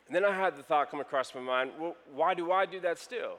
And 0.08 0.14
then 0.14 0.26
I 0.26 0.36
had 0.36 0.58
the 0.58 0.64
thought 0.64 0.92
come 0.92 1.00
across 1.00 1.34
my 1.34 1.40
mind 1.40 1.72
well, 1.80 1.96
why 2.14 2.34
do 2.34 2.52
I 2.52 2.66
do 2.66 2.82
that 2.82 3.00
still? 3.00 3.38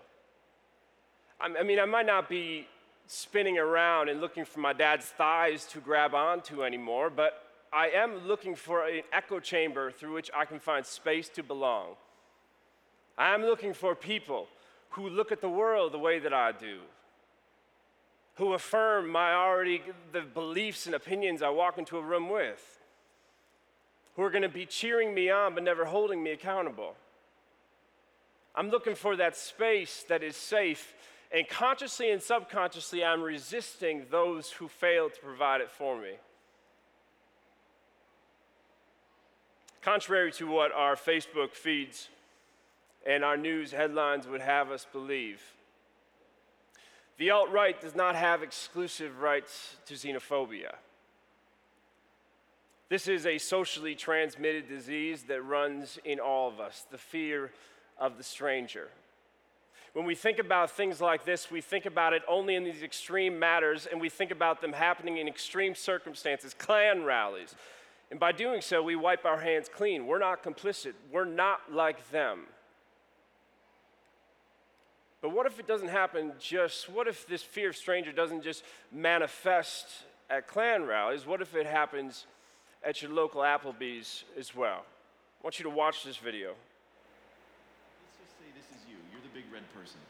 I 1.38 1.62
mean, 1.62 1.78
I 1.78 1.84
might 1.84 2.06
not 2.06 2.26
be 2.26 2.66
spinning 3.06 3.58
around 3.58 4.08
and 4.08 4.22
looking 4.22 4.46
for 4.46 4.60
my 4.60 4.72
dad's 4.72 5.04
thighs 5.04 5.66
to 5.72 5.80
grab 5.80 6.14
onto 6.14 6.64
anymore, 6.64 7.10
but 7.10 7.42
I 7.70 7.88
am 7.88 8.26
looking 8.26 8.54
for 8.54 8.86
an 8.86 9.02
echo 9.12 9.40
chamber 9.40 9.90
through 9.90 10.14
which 10.14 10.30
I 10.34 10.46
can 10.46 10.58
find 10.58 10.86
space 10.86 11.28
to 11.30 11.42
belong. 11.42 11.96
I 13.18 13.34
am 13.34 13.42
looking 13.42 13.74
for 13.74 13.94
people 13.94 14.48
who 14.90 15.10
look 15.10 15.32
at 15.32 15.42
the 15.42 15.50
world 15.50 15.92
the 15.92 15.98
way 15.98 16.18
that 16.18 16.32
I 16.32 16.52
do, 16.52 16.78
who 18.40 18.54
affirm 18.54 19.06
my 19.06 19.34
already 19.34 19.82
the 20.12 20.22
beliefs 20.22 20.86
and 20.86 20.94
opinions 20.94 21.42
I 21.42 21.50
walk 21.50 21.76
into 21.76 21.98
a 21.98 22.02
room 22.02 22.30
with 22.30 22.78
who 24.16 24.22
are 24.22 24.30
going 24.30 24.40
to 24.40 24.48
be 24.48 24.64
cheering 24.64 25.12
me 25.12 25.28
on 25.28 25.54
but 25.54 25.62
never 25.62 25.84
holding 25.84 26.22
me 26.22 26.30
accountable. 26.30 26.94
I'm 28.54 28.70
looking 28.70 28.94
for 28.94 29.14
that 29.16 29.36
space 29.36 30.06
that 30.08 30.22
is 30.22 30.36
safe, 30.36 30.94
and 31.30 31.46
consciously 31.50 32.10
and 32.10 32.22
subconsciously, 32.22 33.04
I'm 33.04 33.20
resisting 33.20 34.06
those 34.10 34.50
who 34.52 34.68
fail 34.68 35.10
to 35.10 35.20
provide 35.20 35.60
it 35.60 35.70
for 35.70 36.00
me. 36.00 36.12
Contrary 39.82 40.32
to 40.32 40.46
what 40.46 40.72
our 40.72 40.96
Facebook 40.96 41.52
feeds 41.52 42.08
and 43.06 43.22
our 43.22 43.36
news 43.36 43.72
headlines 43.72 44.26
would 44.26 44.40
have 44.40 44.70
us 44.70 44.86
believe, 44.90 45.42
the 47.20 47.30
alt 47.30 47.50
right 47.50 47.78
does 47.78 47.94
not 47.94 48.16
have 48.16 48.42
exclusive 48.42 49.20
rights 49.20 49.76
to 49.84 49.92
xenophobia. 49.92 50.72
This 52.88 53.08
is 53.08 53.26
a 53.26 53.36
socially 53.36 53.94
transmitted 53.94 54.66
disease 54.66 55.24
that 55.24 55.42
runs 55.42 55.98
in 56.02 56.18
all 56.18 56.48
of 56.48 56.60
us 56.60 56.86
the 56.90 56.96
fear 56.96 57.52
of 57.98 58.16
the 58.16 58.22
stranger. 58.22 58.88
When 59.92 60.06
we 60.06 60.14
think 60.14 60.38
about 60.38 60.70
things 60.70 61.02
like 61.02 61.26
this, 61.26 61.50
we 61.50 61.60
think 61.60 61.84
about 61.84 62.14
it 62.14 62.22
only 62.26 62.54
in 62.54 62.64
these 62.64 62.82
extreme 62.82 63.38
matters 63.38 63.86
and 63.86 64.00
we 64.00 64.08
think 64.08 64.30
about 64.30 64.62
them 64.62 64.72
happening 64.72 65.18
in 65.18 65.28
extreme 65.28 65.74
circumstances, 65.74 66.54
Klan 66.54 67.04
rallies. 67.04 67.54
And 68.10 68.18
by 68.18 68.32
doing 68.32 68.62
so, 68.62 68.82
we 68.82 68.96
wipe 68.96 69.26
our 69.26 69.40
hands 69.40 69.68
clean. 69.68 70.06
We're 70.06 70.18
not 70.18 70.42
complicit, 70.42 70.94
we're 71.12 71.26
not 71.26 71.70
like 71.70 72.10
them. 72.10 72.46
But 75.22 75.30
what 75.30 75.46
if 75.46 75.58
it 75.58 75.66
doesn't 75.66 75.88
happen 75.88 76.32
just, 76.38 76.88
what 76.88 77.06
if 77.06 77.26
this 77.26 77.42
fear 77.42 77.70
of 77.70 77.76
stranger 77.76 78.12
doesn't 78.12 78.42
just 78.42 78.64
manifest 78.90 79.86
at 80.30 80.46
Klan 80.48 80.84
rallies? 80.84 81.26
What 81.26 81.42
if 81.42 81.54
it 81.54 81.66
happens? 81.66 82.26
at 82.82 83.02
your 83.02 83.10
local 83.10 83.42
Applebee's 83.42 84.24
as 84.38 84.54
well. 84.54 84.84
I 85.40 85.42
want 85.42 85.58
you 85.58 85.64
to 85.64 85.70
watch 85.70 86.04
this 86.04 86.16
video. 86.16 86.48
Let's 86.48 88.18
just 88.18 88.38
say 88.38 88.46
this 88.54 88.64
is 88.76 88.88
you. 88.88 88.96
You're 89.12 89.22
the 89.22 89.34
big 89.34 89.44
red 89.52 89.62
person. 89.74 90.00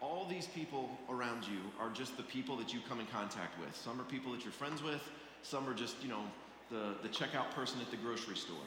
All 0.00 0.26
these 0.28 0.46
people 0.46 0.90
around 1.08 1.44
you 1.44 1.60
are 1.78 1.90
just 1.90 2.16
the 2.16 2.22
people 2.22 2.56
that 2.56 2.72
you 2.72 2.80
come 2.88 3.00
in 3.00 3.06
contact 3.06 3.58
with. 3.60 3.74
Some 3.76 4.00
are 4.00 4.04
people 4.04 4.32
that 4.32 4.42
you're 4.42 4.52
friends 4.52 4.82
with, 4.82 5.02
some 5.42 5.68
are 5.68 5.74
just, 5.74 5.96
you 6.02 6.08
know, 6.08 6.22
the, 6.70 6.94
the 7.02 7.08
checkout 7.08 7.50
person 7.54 7.80
at 7.80 7.90
the 7.90 7.96
grocery 7.96 8.36
store. 8.36 8.62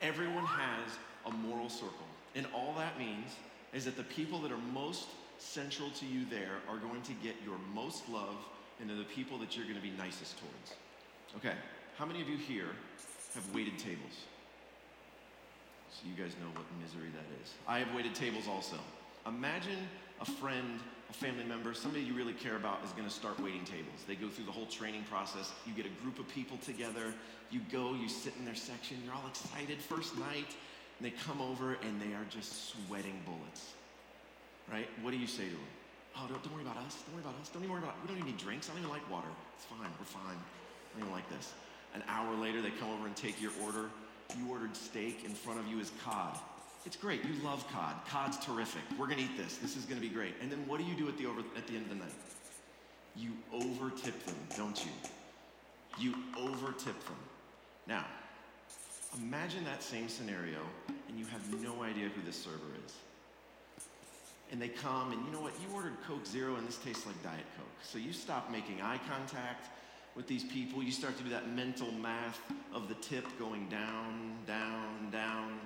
Everyone 0.00 0.44
has 0.44 0.92
a 1.26 1.30
moral 1.30 1.68
circle. 1.68 2.06
And 2.34 2.46
all 2.54 2.74
that 2.78 2.98
means 2.98 3.36
is 3.72 3.84
that 3.84 3.96
the 3.96 4.02
people 4.04 4.40
that 4.40 4.50
are 4.50 4.64
most 4.72 5.06
central 5.42 5.90
to 5.90 6.06
you 6.06 6.24
there 6.30 6.62
are 6.68 6.78
going 6.78 7.02
to 7.02 7.12
get 7.14 7.34
your 7.44 7.58
most 7.74 8.08
love 8.08 8.36
and 8.80 8.88
they're 8.88 8.96
the 8.96 9.04
people 9.04 9.38
that 9.38 9.56
you're 9.56 9.66
going 9.66 9.76
to 9.76 9.82
be 9.82 9.92
nicest 9.98 10.38
towards. 10.38 10.78
Okay, 11.36 11.56
how 11.96 12.06
many 12.06 12.20
of 12.22 12.28
you 12.28 12.36
here 12.36 12.70
have 13.34 13.54
waited 13.54 13.78
tables? 13.78 14.26
So 15.90 16.08
you 16.08 16.14
guys 16.20 16.34
know 16.40 16.48
what 16.54 16.64
misery 16.80 17.10
that 17.12 17.42
is. 17.42 17.52
I 17.68 17.78
have 17.78 17.94
waited 17.94 18.14
tables 18.14 18.44
also. 18.48 18.76
Imagine 19.26 19.78
a 20.20 20.24
friend, 20.24 20.80
a 21.10 21.12
family 21.12 21.44
member, 21.44 21.74
somebody 21.74 22.04
you 22.04 22.14
really 22.14 22.32
care 22.32 22.56
about 22.56 22.78
is 22.84 22.90
going 22.92 23.06
to 23.06 23.12
start 23.12 23.38
waiting 23.40 23.64
tables. 23.64 24.00
They 24.08 24.14
go 24.14 24.28
through 24.28 24.46
the 24.46 24.52
whole 24.52 24.66
training 24.66 25.04
process. 25.10 25.52
You 25.66 25.74
get 25.74 25.86
a 25.86 26.02
group 26.02 26.18
of 26.18 26.28
people 26.28 26.56
together. 26.58 27.12
You 27.50 27.60
go, 27.70 27.94
you 27.94 28.08
sit 28.08 28.32
in 28.38 28.44
their 28.44 28.54
section. 28.54 28.96
You're 29.04 29.14
all 29.14 29.28
excited 29.28 29.80
first 29.80 30.16
night. 30.18 30.56
And 30.98 31.06
they 31.06 31.10
come 31.10 31.40
over 31.40 31.74
and 31.74 32.00
they 32.00 32.14
are 32.14 32.26
just 32.30 32.72
sweating 32.72 33.20
bullets. 33.26 33.74
Right? 34.72 34.88
What 35.02 35.10
do 35.10 35.18
you 35.18 35.26
say 35.26 35.44
to 35.44 35.50
them? 35.50 35.70
Oh, 36.16 36.24
don't, 36.28 36.42
don't 36.42 36.54
worry 36.54 36.62
about 36.62 36.78
us. 36.78 37.04
Don't 37.04 37.14
worry 37.14 37.24
about 37.24 37.38
us. 37.40 37.50
Don't 37.50 37.62
even 37.62 37.76
worry 37.76 37.84
about. 37.84 38.00
We 38.00 38.08
don't 38.08 38.16
even 38.16 38.32
need 38.32 38.40
drinks. 38.40 38.68
I 38.68 38.72
don't 38.72 38.80
even 38.80 38.90
like 38.90 39.04
water. 39.10 39.28
It's 39.56 39.66
fine. 39.66 39.92
We're 40.00 40.08
fine. 40.08 40.36
I 40.36 40.98
don't 40.98 41.08
even 41.08 41.12
like 41.12 41.28
this. 41.28 41.52
An 41.94 42.02
hour 42.08 42.34
later, 42.36 42.62
they 42.62 42.70
come 42.70 42.88
over 42.88 43.06
and 43.06 43.14
take 43.14 43.40
your 43.40 43.52
order. 43.62 43.90
You 44.38 44.50
ordered 44.50 44.74
steak, 44.74 45.24
in 45.26 45.32
front 45.32 45.60
of 45.60 45.66
you 45.66 45.78
is 45.78 45.92
cod. 46.02 46.38
It's 46.86 46.96
great. 46.96 47.22
You 47.24 47.34
love 47.44 47.68
cod. 47.70 47.96
Cod's 48.08 48.38
terrific. 48.38 48.80
We're 48.98 49.06
going 49.06 49.18
to 49.18 49.24
eat 49.24 49.36
this. 49.36 49.58
This 49.58 49.76
is 49.76 49.84
going 49.84 50.00
to 50.00 50.06
be 50.06 50.12
great. 50.12 50.32
And 50.40 50.50
then 50.50 50.66
what 50.66 50.80
do 50.80 50.84
you 50.84 50.94
do 50.94 51.06
at 51.06 51.18
the, 51.18 51.26
over, 51.26 51.40
at 51.54 51.66
the 51.66 51.76
end 51.76 51.84
of 51.84 51.90
the 51.90 51.96
night? 51.96 52.14
You 53.14 53.32
overtip 53.52 54.24
them, 54.24 54.36
don't 54.56 54.82
you? 54.82 54.90
You 55.98 56.14
overtip 56.34 56.84
them. 57.04 57.20
Now, 57.86 58.06
imagine 59.18 59.64
that 59.64 59.82
same 59.82 60.08
scenario, 60.08 60.60
and 61.08 61.18
you 61.18 61.26
have 61.26 61.62
no 61.62 61.82
idea 61.82 62.08
who 62.08 62.22
this 62.24 62.36
server 62.36 62.72
is. 62.86 62.94
And 64.52 64.60
they 64.60 64.68
come, 64.68 65.12
and 65.12 65.24
you 65.24 65.32
know 65.32 65.40
what? 65.40 65.54
You 65.66 65.74
ordered 65.74 65.96
Coke 66.06 66.26
Zero, 66.26 66.56
and 66.56 66.68
this 66.68 66.76
tastes 66.76 67.06
like 67.06 67.20
Diet 67.22 67.46
Coke. 67.56 67.66
So 67.82 67.96
you 67.96 68.12
stop 68.12 68.52
making 68.52 68.82
eye 68.82 69.00
contact 69.08 69.70
with 70.14 70.28
these 70.28 70.44
people. 70.44 70.82
You 70.82 70.92
start 70.92 71.16
to 71.16 71.24
do 71.24 71.30
that 71.30 71.48
mental 71.48 71.90
math 71.90 72.38
of 72.74 72.86
the 72.88 72.94
tip 72.96 73.24
going 73.38 73.66
down, 73.70 74.34
down, 74.46 75.10
down. 75.10 75.58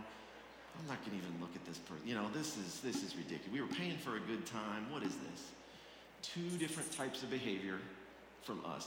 I'm 0.79 0.87
not 0.87 1.05
gonna 1.05 1.17
even 1.17 1.41
look 1.41 1.51
at 1.57 1.65
this 1.67 1.79
person. 1.79 2.07
You 2.07 2.15
know, 2.15 2.29
this 2.33 2.57
is 2.57 2.81
this 2.81 3.03
is 3.03 3.17
ridiculous. 3.17 3.53
We 3.53 3.61
were 3.61 3.67
paying 3.67 3.99
for 3.99 4.17
a 4.17 4.21
good 4.21 4.47
time. 4.47 4.87
What 4.91 5.03
is 5.03 5.17
this? 5.17 5.51
Two 6.23 6.57
different 6.59 6.93
types 6.93 7.25
of 7.25 7.31
behavior 7.31 7.79
from 8.43 8.61
us 8.65 8.87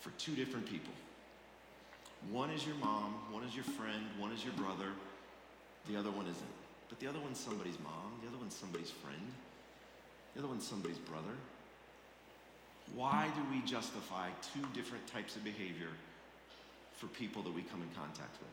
for 0.00 0.10
two 0.18 0.34
different 0.34 0.66
people. 0.66 0.92
One 2.30 2.50
is 2.50 2.66
your 2.66 2.76
mom, 2.76 3.14
one 3.30 3.44
is 3.44 3.54
your 3.54 3.64
friend, 3.64 4.04
one 4.18 4.32
is 4.32 4.44
your 4.44 4.52
brother, 4.54 4.90
the 5.88 5.96
other 5.96 6.10
one 6.10 6.26
isn't. 6.26 6.54
But 6.88 6.98
the 7.00 7.06
other 7.06 7.20
one's 7.20 7.38
somebody's 7.38 7.78
mom, 7.84 8.17
one's 8.48 8.56
somebody's 8.56 8.90
friend, 8.90 9.32
the 10.32 10.40
other 10.40 10.48
one's 10.48 10.66
somebody's 10.66 10.96
brother. 10.96 11.36
Why 12.94 13.28
do 13.36 13.42
we 13.54 13.60
justify 13.66 14.30
two 14.54 14.62
different 14.72 15.06
types 15.06 15.36
of 15.36 15.44
behavior 15.44 15.90
for 16.96 17.08
people 17.08 17.42
that 17.42 17.54
we 17.54 17.60
come 17.60 17.82
in 17.82 17.88
contact 17.88 18.38
with? 18.40 18.48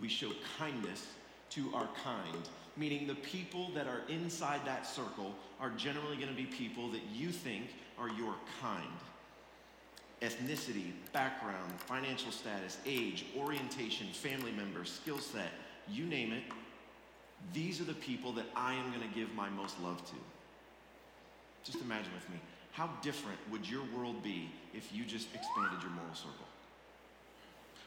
We 0.00 0.06
show 0.06 0.30
kindness 0.60 1.08
to 1.50 1.74
our 1.74 1.88
kind, 2.04 2.48
meaning 2.76 3.08
the 3.08 3.16
people 3.16 3.72
that 3.74 3.88
are 3.88 4.02
inside 4.08 4.60
that 4.64 4.86
circle 4.86 5.34
are 5.60 5.70
generally 5.70 6.14
going 6.14 6.28
to 6.28 6.36
be 6.36 6.44
people 6.44 6.88
that 6.90 7.02
you 7.12 7.30
think 7.30 7.74
are 7.98 8.10
your 8.10 8.36
kind. 8.62 8.86
Ethnicity, 10.22 10.92
background, 11.12 11.72
financial 11.80 12.30
status, 12.30 12.78
age, 12.86 13.26
orientation, 13.36 14.06
family 14.06 14.52
members, 14.52 14.92
skill 14.92 15.18
set, 15.18 15.50
you 15.90 16.04
name 16.04 16.32
it, 16.32 16.44
these 17.52 17.80
are 17.80 17.84
the 17.84 17.94
people 17.94 18.32
that 18.32 18.46
I 18.54 18.74
am 18.74 18.90
going 18.90 19.08
to 19.08 19.14
give 19.14 19.34
my 19.34 19.48
most 19.50 19.80
love 19.82 20.04
to. 20.06 20.16
Just 21.64 21.80
imagine 21.82 22.12
with 22.14 22.28
me 22.30 22.38
how 22.72 22.90
different 23.02 23.38
would 23.50 23.68
your 23.68 23.82
world 23.96 24.22
be 24.22 24.50
if 24.74 24.92
you 24.92 25.04
just 25.04 25.28
expanded 25.34 25.80
your 25.82 25.90
moral 25.92 26.14
circle? 26.14 26.46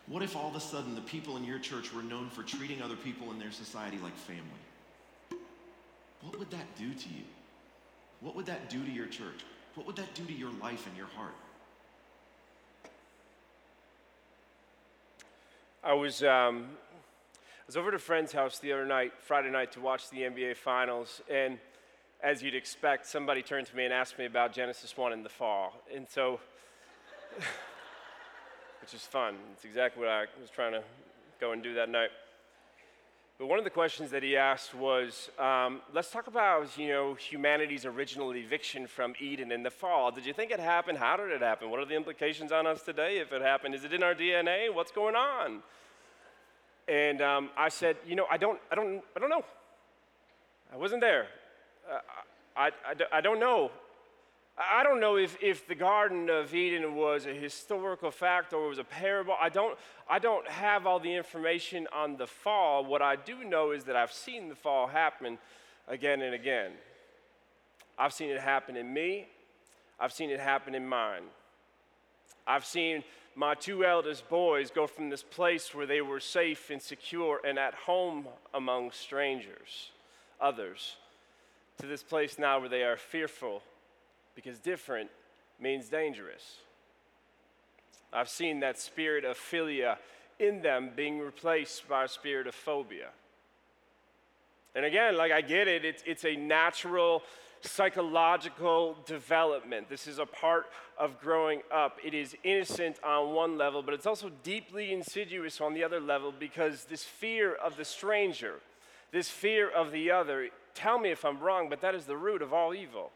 What 0.07 0.23
if 0.23 0.35
all 0.35 0.49
of 0.49 0.55
a 0.55 0.59
sudden 0.59 0.95
the 0.95 1.01
people 1.01 1.37
in 1.37 1.43
your 1.43 1.59
church 1.59 1.93
were 1.93 2.01
known 2.01 2.29
for 2.29 2.41
treating 2.41 2.81
other 2.81 2.95
people 2.95 3.31
in 3.31 3.37
their 3.37 3.51
society 3.51 3.99
like 4.01 4.15
family? 4.15 4.41
What 6.21 6.39
would 6.39 6.49
that 6.49 6.75
do 6.77 6.91
to 6.91 7.09
you? 7.09 7.23
What 8.21 8.35
would 8.35 8.47
that 8.47 8.69
do 8.69 8.83
to 8.83 8.91
your 8.91 9.05
church? 9.05 9.45
What 9.75 9.85
would 9.85 9.95
that 9.97 10.13
do 10.15 10.25
to 10.25 10.33
your 10.33 10.51
life 10.61 10.87
and 10.87 10.97
your 10.97 11.07
heart? 11.15 11.35
I 15.83 15.93
was, 15.93 16.23
um, 16.23 16.65
was 17.69 17.77
over 17.77 17.89
at 17.89 17.93
a 17.93 17.99
friend's 17.99 18.31
house 18.31 18.57
the 18.57 18.73
other 18.73 18.83
night, 18.83 19.11
Friday 19.19 19.51
night, 19.51 19.71
to 19.71 19.79
watch 19.79 20.09
the 20.09 20.21
NBA 20.21 20.57
Finals, 20.57 21.21
and 21.29 21.59
as 22.19 22.41
you'd 22.41 22.55
expect, 22.55 23.05
somebody 23.05 23.43
turned 23.43 23.67
to 23.67 23.75
me 23.75 23.85
and 23.85 23.93
asked 23.93 24.17
me 24.17 24.25
about 24.25 24.53
Genesis 24.53 24.97
1 24.97 25.13
in 25.13 25.21
the 25.21 25.29
fall. 25.29 25.73
And 25.95 26.07
so, 26.09 26.39
which 28.81 28.95
is 28.95 29.03
fun. 29.03 29.35
It's 29.53 29.65
exactly 29.65 30.01
what 30.01 30.09
I 30.09 30.21
was 30.41 30.49
trying 30.49 30.71
to 30.71 30.81
go 31.39 31.51
and 31.51 31.61
do 31.61 31.75
that 31.75 31.89
night. 31.89 32.09
But 33.37 33.45
one 33.45 33.59
of 33.59 33.65
the 33.65 33.69
questions 33.69 34.09
that 34.09 34.23
he 34.23 34.35
asked 34.35 34.73
was, 34.73 35.29
um, 35.37 35.81
let's 35.93 36.09
talk 36.09 36.25
about, 36.25 36.75
you 36.75 36.87
know, 36.87 37.13
humanity's 37.13 37.85
original 37.85 38.33
eviction 38.33 38.87
from 38.87 39.13
Eden 39.19 39.51
in 39.51 39.61
the 39.61 39.69
fall. 39.69 40.09
Did 40.09 40.25
you 40.25 40.33
think 40.33 40.49
it 40.49 40.59
happened? 40.59 40.97
How 40.97 41.17
did 41.17 41.29
it 41.29 41.41
happen? 41.41 41.69
What 41.69 41.79
are 41.79 41.85
the 41.85 41.95
implications 41.95 42.51
on 42.51 42.65
us 42.65 42.81
today 42.81 43.19
if 43.19 43.31
it 43.31 43.43
happened? 43.43 43.75
Is 43.75 43.83
it 43.83 43.93
in 43.93 44.01
our 44.01 44.15
DNA? 44.15 44.73
What's 44.73 44.91
going 44.91 45.13
on? 45.13 45.61
And 46.89 47.21
um, 47.21 47.49
I 47.55 47.69
said, 47.69 47.97
you 48.07 48.15
know, 48.15 48.25
I 48.31 48.37
don't, 48.37 48.59
I 48.71 48.75
don't, 48.75 49.01
I 49.15 49.19
don't 49.19 49.29
know. 49.29 49.43
I 50.73 50.77
wasn't 50.77 51.01
there. 51.01 51.27
I, 52.57 52.67
I, 52.67 52.71
I 53.13 53.21
don't 53.21 53.39
know. 53.39 53.71
I 54.57 54.83
don't 54.83 54.99
know 54.99 55.15
if, 55.15 55.37
if 55.41 55.67
the 55.67 55.75
Garden 55.75 56.29
of 56.29 56.53
Eden 56.53 56.95
was 56.95 57.25
a 57.25 57.33
historical 57.33 58.11
fact 58.11 58.53
or 58.53 58.65
it 58.65 58.69
was 58.69 58.77
a 58.79 58.83
parable. 58.83 59.35
I 59.39 59.49
don't, 59.49 59.77
I 60.09 60.19
don't 60.19 60.47
have 60.49 60.85
all 60.85 60.99
the 60.99 61.13
information 61.13 61.87
on 61.95 62.17
the 62.17 62.27
fall. 62.27 62.83
What 62.83 63.01
I 63.01 63.15
do 63.15 63.45
know 63.45 63.71
is 63.71 63.85
that 63.85 63.95
I've 63.95 64.11
seen 64.11 64.49
the 64.49 64.55
fall 64.55 64.87
happen 64.87 65.37
again 65.87 66.21
and 66.21 66.33
again. 66.35 66.71
I've 67.97 68.13
seen 68.13 68.29
it 68.29 68.39
happen 68.39 68.75
in 68.75 68.93
me, 68.93 69.27
I've 69.99 70.13
seen 70.13 70.29
it 70.29 70.39
happen 70.39 70.73
in 70.73 70.87
mine. 70.87 71.23
I've 72.47 72.65
seen 72.65 73.03
my 73.39 73.55
two 73.55 73.85
eldest 73.85 74.27
boys 74.27 74.69
go 74.69 74.85
from 74.85 75.09
this 75.09 75.23
place 75.23 75.73
where 75.73 75.85
they 75.85 76.01
were 76.01 76.19
safe 76.19 76.69
and 76.69 76.81
secure 76.81 77.39
and 77.45 77.57
at 77.57 77.73
home 77.73 78.27
among 78.53 78.91
strangers, 78.91 79.91
others 80.41 80.97
to 81.77 81.87
this 81.87 82.03
place 82.03 82.37
now 82.37 82.59
where 82.59 82.67
they 82.67 82.83
are 82.83 82.97
fearful 82.97 83.61
because 84.35 84.59
different 84.59 85.09
means 85.57 85.87
dangerous. 85.87 86.57
I've 88.11 88.27
seen 88.27 88.59
that 88.59 88.77
spirit 88.77 89.23
of 89.23 89.37
philia 89.37 89.95
in 90.37 90.61
them 90.61 90.91
being 90.93 91.19
replaced 91.19 91.87
by 91.87 92.03
a 92.03 92.07
spirit 92.09 92.45
of 92.45 92.55
phobia. 92.55 93.07
And 94.75 94.83
again, 94.83 95.15
like 95.15 95.31
I 95.31 95.39
get 95.39 95.69
it, 95.69 95.85
it's, 95.85 96.03
it's 96.05 96.25
a 96.25 96.35
natural 96.35 97.23
psychological 97.61 98.97
development. 99.05 99.89
This 99.89 100.07
is 100.07 100.19
a 100.19 100.25
part 100.25 100.67
of 100.97 101.19
growing 101.19 101.61
up. 101.73 101.97
It 102.03 102.13
is 102.13 102.35
innocent 102.43 102.97
on 103.03 103.33
one 103.33 103.57
level, 103.57 103.81
but 103.81 103.93
it's 103.93 104.05
also 104.05 104.31
deeply 104.43 104.91
insidious 104.93 105.61
on 105.61 105.73
the 105.73 105.83
other 105.83 105.99
level 105.99 106.33
because 106.37 106.85
this 106.85 107.03
fear 107.03 107.53
of 107.53 107.77
the 107.77 107.85
stranger, 107.85 108.55
this 109.11 109.29
fear 109.29 109.69
of 109.69 109.91
the 109.91 110.11
other, 110.11 110.49
tell 110.73 110.99
me 110.99 111.11
if 111.11 111.25
I'm 111.25 111.39
wrong, 111.39 111.69
but 111.69 111.81
that 111.81 111.95
is 111.95 112.05
the 112.05 112.17
root 112.17 112.41
of 112.41 112.53
all 112.53 112.73
evil. 112.73 113.11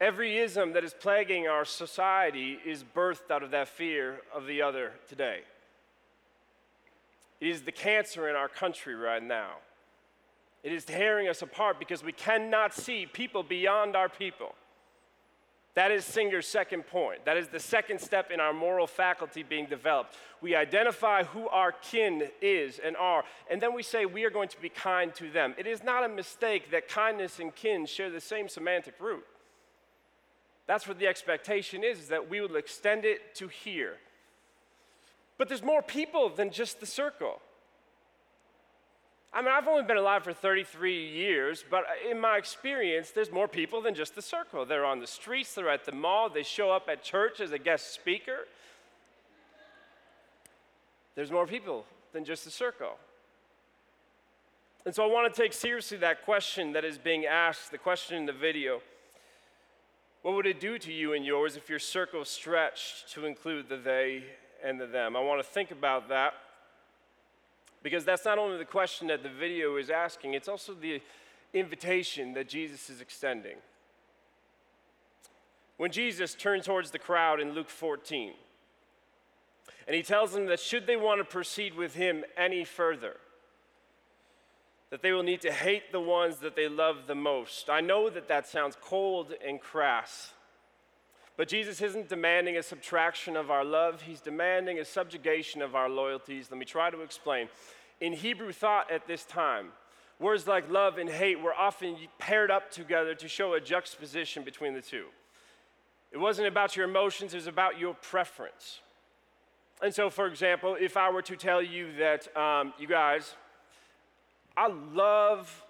Every 0.00 0.38
ism 0.38 0.72
that 0.72 0.84
is 0.84 0.92
plaguing 0.92 1.46
our 1.46 1.64
society 1.64 2.58
is 2.64 2.84
birthed 2.84 3.30
out 3.30 3.42
of 3.42 3.52
that 3.52 3.68
fear 3.68 4.20
of 4.34 4.46
the 4.46 4.60
other 4.60 4.92
today. 5.08 5.40
It 7.40 7.48
is 7.48 7.62
the 7.62 7.72
cancer 7.72 8.28
in 8.28 8.36
our 8.36 8.48
country 8.48 8.94
right 8.94 9.22
now. 9.22 9.56
It 10.64 10.72
is 10.72 10.84
tearing 10.84 11.28
us 11.28 11.42
apart 11.42 11.78
because 11.78 12.02
we 12.02 12.12
cannot 12.12 12.74
see 12.74 13.04
people 13.04 13.42
beyond 13.42 13.94
our 13.94 14.08
people. 14.08 14.54
That 15.74 15.90
is 15.90 16.04
Singer's 16.04 16.46
second 16.46 16.86
point. 16.86 17.24
That 17.26 17.36
is 17.36 17.48
the 17.48 17.60
second 17.60 18.00
step 18.00 18.30
in 18.30 18.40
our 18.40 18.52
moral 18.52 18.86
faculty 18.86 19.42
being 19.42 19.66
developed. 19.66 20.14
We 20.40 20.54
identify 20.54 21.24
who 21.24 21.48
our 21.48 21.72
kin 21.72 22.28
is 22.40 22.78
and 22.78 22.96
are, 22.96 23.24
and 23.50 23.60
then 23.60 23.74
we 23.74 23.82
say 23.82 24.06
we 24.06 24.24
are 24.24 24.30
going 24.30 24.48
to 24.48 24.60
be 24.60 24.68
kind 24.68 25.14
to 25.16 25.30
them. 25.30 25.54
It 25.58 25.66
is 25.66 25.82
not 25.82 26.04
a 26.04 26.08
mistake 26.08 26.70
that 26.70 26.88
kindness 26.88 27.40
and 27.40 27.54
kin 27.54 27.86
share 27.86 28.08
the 28.08 28.20
same 28.20 28.48
semantic 28.48 28.94
root. 29.00 29.24
That's 30.66 30.88
what 30.88 30.98
the 30.98 31.08
expectation 31.08 31.84
is, 31.84 31.98
is 31.98 32.08
that 32.08 32.30
we 32.30 32.40
will 32.40 32.56
extend 32.56 33.04
it 33.04 33.34
to 33.34 33.48
here. 33.48 33.96
But 35.36 35.48
there's 35.48 35.62
more 35.62 35.82
people 35.82 36.30
than 36.30 36.50
just 36.50 36.80
the 36.80 36.86
circle. 36.86 37.40
I 39.34 39.42
mean, 39.42 39.50
I've 39.50 39.66
only 39.66 39.82
been 39.82 39.96
alive 39.96 40.22
for 40.22 40.32
33 40.32 41.08
years, 41.08 41.64
but 41.68 41.84
in 42.08 42.20
my 42.20 42.36
experience, 42.36 43.10
there's 43.10 43.32
more 43.32 43.48
people 43.48 43.82
than 43.82 43.92
just 43.92 44.14
the 44.14 44.22
circle. 44.22 44.64
They're 44.64 44.84
on 44.84 45.00
the 45.00 45.08
streets, 45.08 45.54
they're 45.54 45.68
at 45.68 45.84
the 45.84 45.92
mall, 45.92 46.30
they 46.30 46.44
show 46.44 46.70
up 46.70 46.88
at 46.88 47.02
church 47.02 47.40
as 47.40 47.50
a 47.50 47.58
guest 47.58 47.92
speaker. 47.92 48.46
There's 51.16 51.32
more 51.32 51.48
people 51.48 51.84
than 52.12 52.24
just 52.24 52.44
the 52.44 52.50
circle. 52.52 52.96
And 54.86 54.94
so 54.94 55.02
I 55.02 55.06
want 55.06 55.34
to 55.34 55.42
take 55.42 55.52
seriously 55.52 55.98
that 55.98 56.24
question 56.24 56.72
that 56.74 56.84
is 56.84 56.96
being 56.96 57.26
asked, 57.26 57.72
the 57.72 57.78
question 57.78 58.16
in 58.16 58.26
the 58.26 58.32
video. 58.32 58.82
What 60.22 60.34
would 60.36 60.46
it 60.46 60.60
do 60.60 60.78
to 60.78 60.92
you 60.92 61.12
and 61.12 61.26
yours 61.26 61.56
if 61.56 61.68
your 61.68 61.80
circle 61.80 62.24
stretched 62.24 63.12
to 63.14 63.26
include 63.26 63.68
the 63.68 63.78
they 63.78 64.24
and 64.62 64.80
the 64.80 64.86
them? 64.86 65.16
I 65.16 65.20
want 65.20 65.44
to 65.44 65.48
think 65.48 65.72
about 65.72 66.08
that. 66.10 66.34
Because 67.84 68.04
that's 68.04 68.24
not 68.24 68.38
only 68.38 68.56
the 68.56 68.64
question 68.64 69.08
that 69.08 69.22
the 69.22 69.28
video 69.28 69.76
is 69.76 69.90
asking, 69.90 70.32
it's 70.32 70.48
also 70.48 70.72
the 70.72 71.02
invitation 71.52 72.32
that 72.32 72.48
Jesus 72.48 72.88
is 72.88 73.02
extending. 73.02 73.58
When 75.76 75.92
Jesus 75.92 76.34
turned 76.34 76.64
towards 76.64 76.90
the 76.90 76.98
crowd 76.98 77.40
in 77.40 77.52
Luke 77.52 77.68
14, 77.68 78.32
and 79.86 79.94
he 79.94 80.02
tells 80.02 80.32
them 80.32 80.46
that 80.46 80.60
should 80.60 80.86
they 80.86 80.96
want 80.96 81.20
to 81.20 81.24
proceed 81.24 81.74
with 81.74 81.94
him 81.94 82.24
any 82.38 82.64
further, 82.64 83.16
that 84.88 85.02
they 85.02 85.12
will 85.12 85.22
need 85.22 85.42
to 85.42 85.52
hate 85.52 85.92
the 85.92 86.00
ones 86.00 86.38
that 86.38 86.56
they 86.56 86.68
love 86.68 87.06
the 87.06 87.14
most. 87.14 87.68
I 87.68 87.82
know 87.82 88.08
that 88.08 88.28
that 88.28 88.48
sounds 88.48 88.78
cold 88.80 89.34
and 89.46 89.60
crass, 89.60 90.32
but 91.36 91.48
Jesus 91.48 91.80
isn't 91.80 92.08
demanding 92.08 92.56
a 92.56 92.62
subtraction 92.62 93.36
of 93.36 93.50
our 93.50 93.64
love, 93.64 94.02
He's 94.02 94.20
demanding 94.20 94.78
a 94.78 94.84
subjugation 94.84 95.62
of 95.62 95.74
our 95.74 95.88
loyalties. 95.88 96.48
Let 96.50 96.58
me 96.58 96.64
try 96.64 96.90
to 96.90 97.00
explain. 97.02 97.48
In 98.00 98.12
Hebrew 98.12 98.52
thought 98.52 98.90
at 98.90 99.06
this 99.06 99.24
time, 99.24 99.68
words 100.20 100.46
like 100.46 100.70
love 100.70 100.98
and 100.98 101.08
hate 101.08 101.40
were 101.40 101.54
often 101.54 101.96
paired 102.18 102.50
up 102.50 102.70
together 102.70 103.14
to 103.14 103.28
show 103.28 103.54
a 103.54 103.60
juxtaposition 103.60 104.44
between 104.44 104.74
the 104.74 104.80
two. 104.80 105.06
It 106.12 106.18
wasn't 106.18 106.46
about 106.46 106.76
your 106.76 106.88
emotions, 106.88 107.34
it 107.34 107.38
was 107.38 107.46
about 107.46 107.78
your 107.78 107.94
preference. 107.94 108.80
And 109.82 109.92
so, 109.92 110.10
for 110.10 110.26
example, 110.26 110.76
if 110.80 110.96
I 110.96 111.10
were 111.10 111.22
to 111.22 111.36
tell 111.36 111.60
you 111.60 111.92
that, 111.98 112.34
um, 112.36 112.72
you 112.78 112.86
guys, 112.86 113.34
I 114.56 114.68
love 114.68 115.64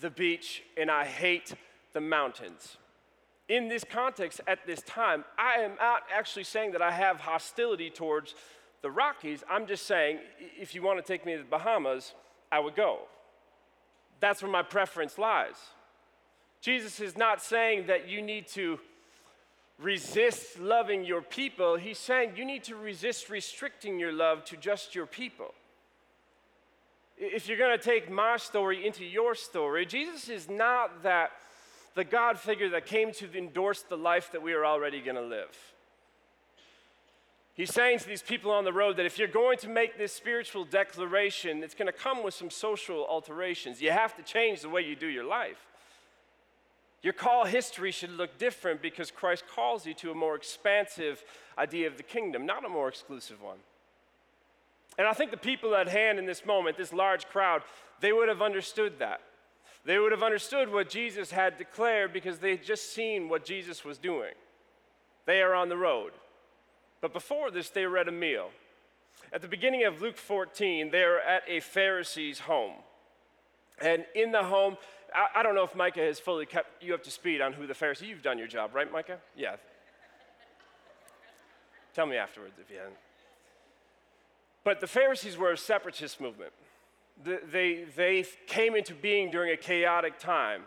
the 0.00 0.08
beach 0.08 0.62
and 0.78 0.90
I 0.90 1.04
hate 1.04 1.52
the 1.92 2.00
mountains. 2.00 2.78
In 3.50 3.66
this 3.66 3.82
context, 3.82 4.40
at 4.46 4.64
this 4.64 4.80
time, 4.82 5.24
I 5.36 5.62
am 5.62 5.72
not 5.74 6.04
actually 6.16 6.44
saying 6.44 6.70
that 6.70 6.82
I 6.82 6.92
have 6.92 7.18
hostility 7.18 7.90
towards 7.90 8.36
the 8.80 8.92
Rockies. 8.92 9.42
I'm 9.50 9.66
just 9.66 9.88
saying, 9.88 10.20
if 10.56 10.72
you 10.72 10.82
want 10.82 11.04
to 11.04 11.12
take 11.12 11.26
me 11.26 11.32
to 11.32 11.38
the 11.38 11.44
Bahamas, 11.44 12.14
I 12.52 12.60
would 12.60 12.76
go. 12.76 13.00
That's 14.20 14.40
where 14.40 14.52
my 14.52 14.62
preference 14.62 15.18
lies. 15.18 15.56
Jesus 16.60 17.00
is 17.00 17.16
not 17.16 17.42
saying 17.42 17.88
that 17.88 18.08
you 18.08 18.22
need 18.22 18.46
to 18.50 18.78
resist 19.80 20.60
loving 20.60 21.04
your 21.04 21.20
people. 21.20 21.74
He's 21.74 21.98
saying 21.98 22.34
you 22.36 22.44
need 22.44 22.62
to 22.64 22.76
resist 22.76 23.28
restricting 23.28 23.98
your 23.98 24.12
love 24.12 24.44
to 24.44 24.56
just 24.56 24.94
your 24.94 25.06
people. 25.06 25.54
If 27.18 27.48
you're 27.48 27.58
going 27.58 27.76
to 27.76 27.84
take 27.84 28.08
my 28.08 28.36
story 28.36 28.86
into 28.86 29.04
your 29.04 29.34
story, 29.34 29.86
Jesus 29.86 30.28
is 30.28 30.48
not 30.48 31.02
that 31.02 31.32
the 31.94 32.04
God 32.04 32.38
figure 32.38 32.68
that 32.70 32.86
came 32.86 33.12
to 33.12 33.36
endorse 33.36 33.82
the 33.82 33.96
life 33.96 34.32
that 34.32 34.42
we 34.42 34.52
are 34.52 34.64
already 34.64 35.00
going 35.00 35.16
to 35.16 35.22
live. 35.22 35.56
He's 37.54 37.74
saying 37.74 37.98
to 37.98 38.06
these 38.06 38.22
people 38.22 38.50
on 38.52 38.64
the 38.64 38.72
road 38.72 38.96
that 38.96 39.06
if 39.06 39.18
you're 39.18 39.28
going 39.28 39.58
to 39.58 39.68
make 39.68 39.98
this 39.98 40.12
spiritual 40.12 40.64
declaration, 40.64 41.62
it's 41.62 41.74
going 41.74 41.86
to 41.86 41.92
come 41.92 42.22
with 42.22 42.32
some 42.32 42.48
social 42.48 43.04
alterations. 43.06 43.82
You 43.82 43.90
have 43.90 44.16
to 44.16 44.22
change 44.22 44.62
the 44.62 44.68
way 44.68 44.82
you 44.82 44.96
do 44.96 45.06
your 45.06 45.24
life. 45.24 45.66
Your 47.02 47.12
call 47.12 47.44
history 47.44 47.90
should 47.90 48.10
look 48.10 48.38
different 48.38 48.82
because 48.82 49.10
Christ 49.10 49.44
calls 49.46 49.86
you 49.86 49.94
to 49.94 50.10
a 50.10 50.14
more 50.14 50.36
expansive 50.36 51.24
idea 51.58 51.86
of 51.86 51.96
the 51.96 52.02
kingdom, 52.02 52.46
not 52.46 52.64
a 52.64 52.68
more 52.68 52.88
exclusive 52.88 53.42
one. 53.42 53.58
And 54.98 55.06
I 55.06 55.12
think 55.12 55.30
the 55.30 55.36
people 55.36 55.74
at 55.74 55.88
hand 55.88 56.18
in 56.18 56.26
this 56.26 56.44
moment, 56.44 56.76
this 56.76 56.92
large 56.92 57.26
crowd, 57.26 57.62
they 58.00 58.12
would 58.12 58.28
have 58.28 58.42
understood 58.42 58.98
that. 58.98 59.20
They 59.84 59.98
would 59.98 60.12
have 60.12 60.22
understood 60.22 60.70
what 60.70 60.90
Jesus 60.90 61.30
had 61.30 61.56
declared 61.56 62.12
because 62.12 62.38
they 62.38 62.50
had 62.50 62.64
just 62.64 62.94
seen 62.94 63.28
what 63.28 63.44
Jesus 63.44 63.84
was 63.84 63.98
doing. 63.98 64.34
They 65.26 65.40
are 65.40 65.54
on 65.54 65.68
the 65.68 65.76
road. 65.76 66.12
But 67.00 67.12
before 67.12 67.50
this, 67.50 67.70
they 67.70 67.86
were 67.86 67.98
at 67.98 68.08
a 68.08 68.12
meal. 68.12 68.50
At 69.32 69.42
the 69.42 69.48
beginning 69.48 69.84
of 69.84 70.02
Luke 70.02 70.16
14, 70.16 70.90
they 70.90 71.02
are 71.02 71.20
at 71.20 71.42
a 71.48 71.60
Pharisee's 71.60 72.40
home. 72.40 72.74
And 73.80 74.04
in 74.14 74.32
the 74.32 74.44
home, 74.44 74.76
I, 75.14 75.40
I, 75.40 75.42
don't 75.42 75.54
know 75.54 75.64
if 75.64 75.74
Micah 75.74 76.00
has 76.00 76.20
fully 76.20 76.44
kept 76.44 76.82
you 76.82 76.94
up 76.94 77.02
to 77.04 77.10
speed 77.10 77.40
on 77.40 77.54
who 77.54 77.66
the 77.66 77.74
Pharisee. 77.74 78.08
You've 78.08 78.22
done 78.22 78.38
your 78.38 78.46
job, 78.46 78.74
right, 78.74 78.90
Micah? 78.90 79.18
Yeah. 79.36 79.56
Tell 81.94 82.06
me 82.06 82.16
afterwards 82.16 82.54
if 82.60 82.70
you 82.70 82.76
haven't. 82.76 82.96
But 84.62 84.80
the 84.80 84.86
Pharisees 84.86 85.38
were 85.38 85.52
a 85.52 85.56
separatist 85.56 86.20
movement. 86.20 86.52
They, 87.24 87.84
they 87.96 88.24
came 88.46 88.74
into 88.74 88.94
being 88.94 89.30
during 89.30 89.52
a 89.52 89.56
chaotic 89.56 90.18
time 90.18 90.62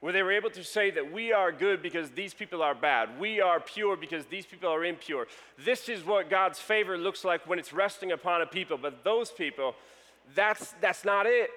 where 0.00 0.14
they 0.14 0.22
were 0.22 0.32
able 0.32 0.50
to 0.50 0.64
say 0.64 0.90
that 0.90 1.12
we 1.12 1.32
are 1.32 1.52
good 1.52 1.82
because 1.82 2.10
these 2.10 2.32
people 2.32 2.62
are 2.62 2.74
bad. 2.74 3.20
We 3.20 3.40
are 3.40 3.60
pure 3.60 3.96
because 3.96 4.24
these 4.26 4.46
people 4.46 4.70
are 4.70 4.84
impure. 4.84 5.26
This 5.62 5.90
is 5.90 6.04
what 6.04 6.30
God's 6.30 6.58
favor 6.58 6.96
looks 6.96 7.22
like 7.22 7.46
when 7.46 7.58
it's 7.58 7.72
resting 7.72 8.12
upon 8.12 8.40
a 8.40 8.46
people. 8.46 8.78
But 8.78 9.04
those 9.04 9.30
people, 9.30 9.74
that's, 10.34 10.74
that's 10.80 11.04
not 11.04 11.26
it. 11.26 11.50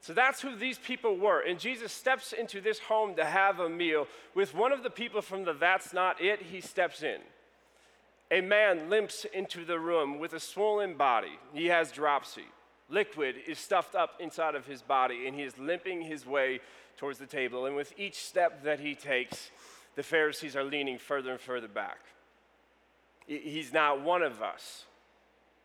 So 0.00 0.12
that's 0.12 0.40
who 0.40 0.56
these 0.56 0.78
people 0.78 1.16
were. 1.16 1.40
And 1.40 1.58
Jesus 1.58 1.92
steps 1.92 2.32
into 2.32 2.60
this 2.60 2.80
home 2.80 3.14
to 3.14 3.24
have 3.24 3.60
a 3.60 3.68
meal 3.68 4.08
with 4.34 4.54
one 4.54 4.72
of 4.72 4.82
the 4.82 4.90
people 4.90 5.22
from 5.22 5.44
the 5.44 5.52
That's 5.52 5.92
Not 5.92 6.20
It. 6.20 6.42
He 6.42 6.60
steps 6.60 7.02
in. 7.02 7.20
A 8.30 8.40
man 8.40 8.90
limps 8.90 9.24
into 9.32 9.64
the 9.64 9.78
room 9.78 10.18
with 10.18 10.32
a 10.32 10.40
swollen 10.40 10.96
body. 10.96 11.38
He 11.54 11.66
has 11.66 11.92
dropsy. 11.92 12.46
Liquid 12.88 13.36
is 13.46 13.58
stuffed 13.58 13.94
up 13.94 14.14
inside 14.20 14.54
of 14.54 14.66
his 14.66 14.82
body, 14.82 15.26
and 15.26 15.34
he 15.34 15.42
is 15.42 15.58
limping 15.58 16.02
his 16.02 16.24
way 16.24 16.60
towards 16.96 17.18
the 17.18 17.26
table. 17.26 17.66
And 17.66 17.74
with 17.74 17.92
each 17.98 18.16
step 18.16 18.62
that 18.62 18.80
he 18.80 18.94
takes, 18.94 19.50
the 19.96 20.02
Pharisees 20.02 20.54
are 20.54 20.64
leaning 20.64 20.98
further 20.98 21.32
and 21.32 21.40
further 21.40 21.68
back. 21.68 21.98
He's 23.26 23.72
not 23.72 24.02
one 24.02 24.22
of 24.22 24.40
us, 24.40 24.84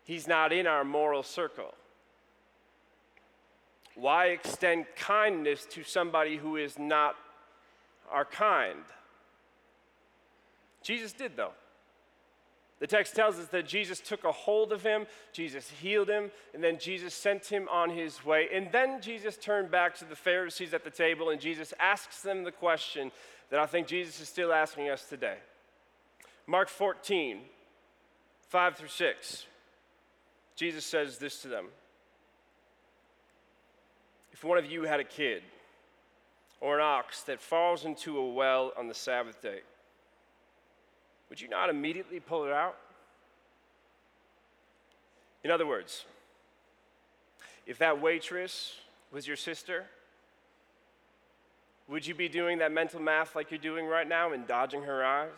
he's 0.03 0.27
not 0.27 0.51
in 0.51 0.65
our 0.65 0.83
moral 0.83 1.23
circle. 1.23 1.75
Why 3.93 4.27
extend 4.27 4.85
kindness 4.95 5.65
to 5.71 5.83
somebody 5.83 6.37
who 6.37 6.55
is 6.55 6.79
not 6.79 7.15
our 8.09 8.25
kind? 8.25 8.83
Jesus 10.81 11.11
did, 11.11 11.35
though. 11.35 11.51
The 12.81 12.87
text 12.87 13.15
tells 13.15 13.37
us 13.37 13.45
that 13.49 13.67
Jesus 13.67 13.99
took 13.99 14.23
a 14.23 14.31
hold 14.31 14.73
of 14.73 14.81
him, 14.81 15.05
Jesus 15.33 15.69
healed 15.69 16.09
him, 16.09 16.31
and 16.55 16.63
then 16.63 16.79
Jesus 16.79 17.13
sent 17.13 17.45
him 17.45 17.69
on 17.71 17.91
his 17.91 18.25
way. 18.25 18.49
And 18.51 18.71
then 18.71 18.99
Jesus 18.99 19.37
turned 19.37 19.69
back 19.69 19.95
to 19.99 20.05
the 20.05 20.15
Pharisees 20.15 20.73
at 20.73 20.83
the 20.83 20.89
table 20.89 21.29
and 21.29 21.39
Jesus 21.39 21.75
asks 21.79 22.23
them 22.23 22.43
the 22.43 22.51
question 22.51 23.11
that 23.51 23.59
I 23.59 23.67
think 23.67 23.85
Jesus 23.85 24.19
is 24.19 24.27
still 24.27 24.51
asking 24.51 24.89
us 24.89 25.03
today. 25.07 25.37
Mark 26.47 26.69
14, 26.69 27.41
5 28.49 28.75
through 28.75 28.87
6. 28.87 29.45
Jesus 30.55 30.83
says 30.83 31.19
this 31.19 31.39
to 31.43 31.49
them 31.49 31.67
If 34.31 34.43
one 34.43 34.57
of 34.57 34.65
you 34.65 34.83
had 34.83 34.99
a 34.99 35.03
kid 35.03 35.43
or 36.59 36.79
an 36.79 36.83
ox 36.83 37.21
that 37.23 37.41
falls 37.41 37.85
into 37.85 38.17
a 38.17 38.33
well 38.33 38.73
on 38.75 38.87
the 38.87 38.95
Sabbath 38.95 39.39
day, 39.39 39.59
would 41.31 41.39
you 41.39 41.47
not 41.47 41.69
immediately 41.69 42.19
pull 42.19 42.43
it 42.43 42.51
out? 42.51 42.75
In 45.45 45.49
other 45.49 45.65
words, 45.65 46.03
if 47.65 47.77
that 47.77 48.01
waitress 48.01 48.75
was 49.13 49.25
your 49.25 49.37
sister, 49.37 49.85
would 51.87 52.05
you 52.05 52.13
be 52.13 52.27
doing 52.27 52.57
that 52.57 52.73
mental 52.73 52.99
math 52.99 53.33
like 53.33 53.49
you're 53.49 53.61
doing 53.61 53.85
right 53.85 54.09
now 54.09 54.33
and 54.33 54.45
dodging 54.45 54.83
her 54.83 55.05
eyes? 55.05 55.29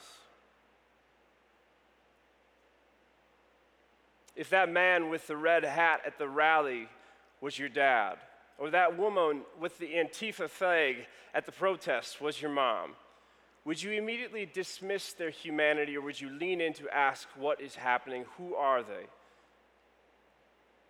If 4.35 4.49
that 4.49 4.71
man 4.71 5.11
with 5.11 5.27
the 5.27 5.37
red 5.37 5.63
hat 5.63 6.01
at 6.07 6.17
the 6.17 6.27
rally 6.27 6.87
was 7.39 7.59
your 7.59 7.69
dad, 7.69 8.15
or 8.57 8.71
that 8.71 8.97
woman 8.97 9.41
with 9.59 9.77
the 9.77 9.93
Antifa 9.93 10.49
flag 10.49 11.05
at 11.35 11.45
the 11.45 11.51
protest 11.51 12.19
was 12.19 12.41
your 12.41 12.49
mom, 12.49 12.95
would 13.65 13.81
you 13.81 13.91
immediately 13.91 14.45
dismiss 14.45 15.13
their 15.13 15.29
humanity 15.29 15.95
or 15.95 16.01
would 16.01 16.19
you 16.19 16.29
lean 16.29 16.59
in 16.59 16.73
to 16.73 16.89
ask 16.89 17.27
what 17.37 17.61
is 17.61 17.75
happening? 17.75 18.25
Who 18.37 18.55
are 18.55 18.83
they? 18.83 19.05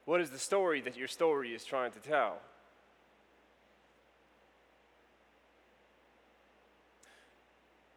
What 0.05 0.21
is 0.21 0.31
the 0.31 0.39
story 0.39 0.81
that 0.81 0.97
your 0.97 1.07
story 1.07 1.53
is 1.53 1.63
trying 1.63 1.91
to 1.91 1.99
tell? 1.99 2.37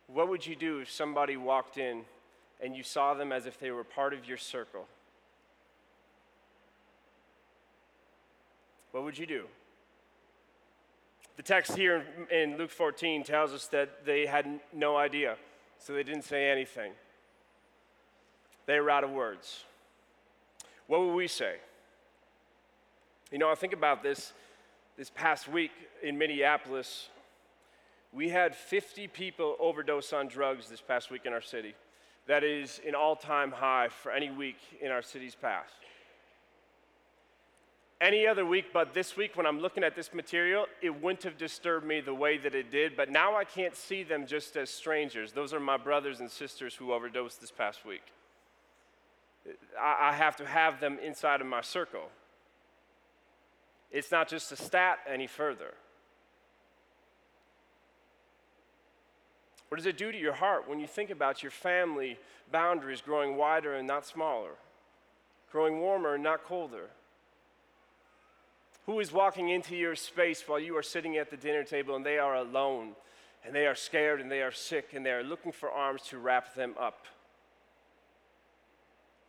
What 0.09 0.29
would 0.29 0.47
you 0.47 0.55
do 0.55 0.79
if 0.81 0.91
somebody 0.91 1.37
walked 1.37 1.79
in 1.79 2.03
and 2.63 2.77
you 2.77 2.83
saw 2.83 3.15
them 3.15 3.33
as 3.33 3.47
if 3.47 3.59
they 3.59 3.71
were 3.71 3.85
part 3.85 4.13
of 4.13 4.27
your 4.29 4.39
circle? 4.39 4.87
What 8.93 9.05
would 9.05 9.19
you 9.19 9.27
do? 9.27 9.45
The 11.37 11.43
text 11.43 11.77
here 11.77 12.05
in 12.31 12.57
Luke 12.57 12.71
14 12.71 13.23
tells 13.23 13.53
us 13.53 13.67
that 13.67 14.07
they 14.07 14.25
had 14.25 14.61
no 14.73 14.97
idea, 14.97 15.37
so 15.79 15.93
they 15.93 16.03
didn't 16.03 16.23
say 16.25 16.51
anything. 16.51 16.93
They 18.65 18.81
were 18.81 18.91
out 18.91 19.05
of 19.05 19.11
words. 19.11 19.65
What 20.87 21.01
would 21.01 21.15
we 21.15 21.29
say? 21.29 21.57
You 23.31 23.39
know, 23.39 23.51
I 23.51 23.55
think 23.55 23.75
about 23.75 24.03
this 24.03 24.33
this 24.97 25.11
past 25.11 25.47
week 25.47 25.73
in 26.03 26.17
Minneapolis. 26.17 27.11
We 28.15 28.31
had 28.31 28.57
50 28.57 29.09
people 29.09 29.57
overdose 29.61 30.15
on 30.15 30.29
drugs 30.29 30.71
this 30.71 30.81
past 30.81 31.11
week 31.11 31.27
in 31.27 31.35
our 31.35 31.43
city. 31.43 31.75
That 32.29 32.45
is 32.45 32.81
an 32.87 32.95
all 32.95 33.15
time 33.15 33.53
high 33.53 33.89
for 33.89 34.11
any 34.11 34.31
week 34.31 34.57
in 34.81 34.91
our 34.91 35.03
city's 35.03 35.35
past 35.35 35.75
any 38.01 38.27
other 38.27 38.45
week 38.45 38.67
but 38.73 38.93
this 38.93 39.17
week 39.17 39.37
when 39.37 39.47
I'm 39.47 39.61
looking 39.61 39.83
at 39.83 39.95
this 39.95 40.13
material, 40.13 40.67
it 40.83 41.03
wouldn't 41.03 41.23
have 41.23 41.39
disturbed 41.39 41.87
me 41.87 42.01
the 42.01 42.15
way 42.15 42.37
that 42.39 42.55
it 42.55 42.71
did. 42.71 42.97
But 42.97 43.11
now 43.11 43.37
I 43.37 43.45
can't 43.45 43.75
see 43.75 44.03
them 44.03 44.27
just 44.27 44.57
as 44.57 44.71
strangers. 44.71 45.33
Those 45.33 45.55
are 45.55 45.61
my 45.61 45.77
brothers 45.77 46.21
and 46.21 46.31
sisters 46.31 46.75
who 46.75 46.93
overdosed 46.93 47.41
this 47.41 47.51
past 47.51 47.87
week. 47.87 48.03
I, 49.81 50.11
I 50.11 50.13
have 50.13 50.37
to 50.37 50.47
have 50.47 50.81
them 50.81 50.99
inside 51.03 51.41
of 51.41 51.47
my 51.47 51.63
circle. 51.63 52.11
It's 53.91 54.11
not 54.11 54.29
just 54.29 54.53
a 54.53 54.57
stat 54.57 54.99
any 55.09 55.27
further. 55.27 55.73
What 59.69 59.79
does 59.79 59.87
it 59.87 59.99
do 59.99 60.13
to 60.13 60.19
your 60.19 60.35
heart 60.35 60.69
when 60.69 60.79
you 60.79 60.87
think 60.87 61.11
about 61.11 61.43
your 61.43 61.51
family 61.51 62.19
boundaries 62.53 63.01
growing 63.01 63.37
wider 63.37 63.75
and 63.75 63.87
not 63.87 64.07
smaller, 64.07 64.53
growing 65.51 65.81
warmer 65.81 66.15
and 66.15 66.23
not 66.23 66.45
colder? 66.45 66.91
Who 68.87 69.01
is 69.01 69.13
walking 69.13 69.49
into 69.49 69.77
your 69.77 69.97
space 69.97 70.45
while 70.47 70.61
you 70.61 70.77
are 70.77 70.83
sitting 70.83 71.17
at 71.17 71.31
the 71.31 71.37
dinner 71.37 71.65
table 71.65 71.97
and 71.97 72.07
they 72.07 72.19
are 72.19 72.37
alone 72.37 72.93
and 73.45 73.55
they 73.55 73.67
are 73.67 73.75
scared 73.75 74.21
and 74.21 74.31
they 74.31 74.43
are 74.43 74.53
sick 74.53 74.91
and 74.95 75.05
they 75.05 75.11
are 75.11 75.25
looking 75.25 75.53
for 75.53 75.71
arms 75.71 76.03
to 76.09 76.19
wrap 76.19 76.55
them 76.55 76.75
up? 76.79 77.07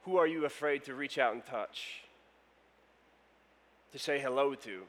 Who 0.04 0.18
are 0.18 0.28
you 0.28 0.46
afraid 0.46 0.84
to 0.86 0.94
reach 0.94 1.18
out 1.18 1.34
and 1.34 1.46
touch? 1.46 2.04
To 3.92 4.00
say 4.00 4.20
hello 4.20 4.54
to? 4.56 4.84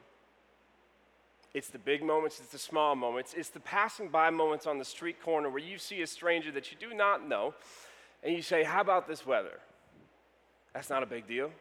It's 1.53 1.69
the 1.69 1.79
big 1.79 2.03
moments, 2.03 2.39
it's 2.39 2.51
the 2.51 2.59
small 2.59 2.95
moments, 2.95 3.33
it's 3.35 3.49
the 3.49 3.59
passing 3.59 4.09
by 4.09 4.29
moments 4.29 4.67
on 4.67 4.77
the 4.77 4.85
street 4.85 5.21
corner 5.21 5.49
where 5.49 5.59
you 5.59 5.79
see 5.79 6.01
a 6.03 6.07
stranger 6.07 6.51
that 6.51 6.71
you 6.71 6.77
do 6.79 6.95
not 6.95 7.27
know 7.27 7.55
and 8.23 8.35
you 8.35 8.43
say, 8.43 8.63
How 8.63 8.81
about 8.81 9.07
this 9.07 9.25
weather? 9.25 9.59
That's 10.73 10.91
not 10.91 11.01
a 11.01 11.07
big 11.07 11.27
deal. 11.27 11.51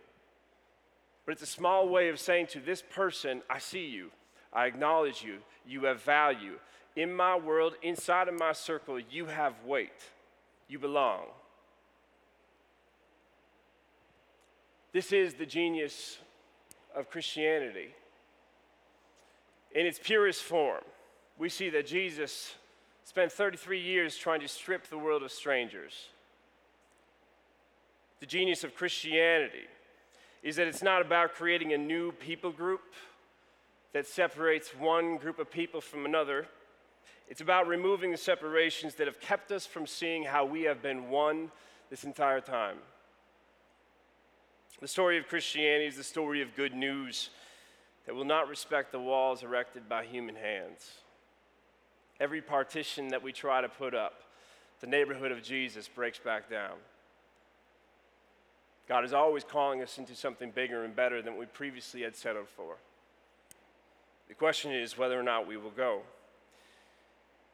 But 1.28 1.32
it's 1.32 1.42
a 1.42 1.56
small 1.56 1.90
way 1.90 2.08
of 2.08 2.18
saying 2.18 2.46
to 2.52 2.58
this 2.58 2.80
person, 2.80 3.42
I 3.50 3.58
see 3.58 3.84
you, 3.84 4.10
I 4.50 4.64
acknowledge 4.64 5.22
you, 5.22 5.40
you 5.66 5.84
have 5.84 6.02
value. 6.02 6.54
In 6.96 7.12
my 7.12 7.36
world, 7.36 7.74
inside 7.82 8.28
of 8.28 8.38
my 8.38 8.54
circle, 8.54 8.98
you 8.98 9.26
have 9.26 9.52
weight, 9.66 9.92
you 10.68 10.78
belong. 10.78 11.24
This 14.94 15.12
is 15.12 15.34
the 15.34 15.44
genius 15.44 16.16
of 16.96 17.10
Christianity. 17.10 17.88
In 19.74 19.84
its 19.84 20.00
purest 20.02 20.42
form, 20.42 20.82
we 21.36 21.50
see 21.50 21.68
that 21.68 21.86
Jesus 21.86 22.54
spent 23.04 23.30
33 23.32 23.78
years 23.78 24.16
trying 24.16 24.40
to 24.40 24.48
strip 24.48 24.86
the 24.86 24.96
world 24.96 25.22
of 25.22 25.30
strangers. 25.30 26.08
The 28.20 28.26
genius 28.26 28.64
of 28.64 28.74
Christianity 28.74 29.66
is 30.42 30.56
that 30.56 30.66
it's 30.66 30.82
not 30.82 31.02
about 31.02 31.34
creating 31.34 31.72
a 31.72 31.78
new 31.78 32.12
people 32.12 32.50
group 32.50 32.80
that 33.92 34.06
separates 34.06 34.70
one 34.70 35.16
group 35.16 35.38
of 35.38 35.50
people 35.50 35.80
from 35.80 36.04
another. 36.04 36.46
It's 37.28 37.40
about 37.40 37.66
removing 37.66 38.10
the 38.10 38.16
separations 38.16 38.94
that 38.96 39.06
have 39.06 39.20
kept 39.20 39.50
us 39.50 39.66
from 39.66 39.86
seeing 39.86 40.24
how 40.24 40.44
we 40.44 40.62
have 40.62 40.82
been 40.82 41.10
one 41.10 41.50
this 41.90 42.04
entire 42.04 42.40
time. 42.40 42.76
The 44.80 44.88
story 44.88 45.18
of 45.18 45.26
Christianity 45.26 45.86
is 45.86 45.96
the 45.96 46.04
story 46.04 46.40
of 46.40 46.54
good 46.54 46.74
news 46.74 47.30
that 48.06 48.14
will 48.14 48.24
not 48.24 48.48
respect 48.48 48.92
the 48.92 49.00
walls 49.00 49.42
erected 49.42 49.88
by 49.88 50.04
human 50.04 50.36
hands. 50.36 50.92
Every 52.20 52.40
partition 52.40 53.08
that 53.08 53.22
we 53.22 53.32
try 53.32 53.60
to 53.60 53.68
put 53.68 53.94
up, 53.94 54.22
the 54.80 54.86
neighborhood 54.86 55.32
of 55.32 55.42
Jesus 55.42 55.88
breaks 55.88 56.18
back 56.18 56.48
down. 56.48 56.76
God 58.88 59.04
is 59.04 59.12
always 59.12 59.44
calling 59.44 59.82
us 59.82 59.98
into 59.98 60.14
something 60.14 60.50
bigger 60.50 60.84
and 60.84 60.96
better 60.96 61.20
than 61.20 61.36
we 61.36 61.44
previously 61.44 62.02
had 62.02 62.16
settled 62.16 62.48
for. 62.48 62.76
The 64.28 64.34
question 64.34 64.72
is 64.72 64.96
whether 64.96 65.18
or 65.18 65.22
not 65.22 65.46
we 65.46 65.58
will 65.58 65.70
go. 65.70 66.00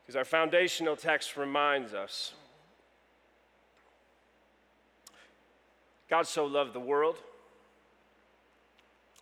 Because 0.03 0.16
our 0.16 0.25
foundational 0.25 0.97
text 0.97 1.37
reminds 1.37 1.92
us 1.92 2.35
God 6.09 6.27
so 6.27 6.44
loved 6.44 6.75
the 6.75 6.81
world 6.81 7.16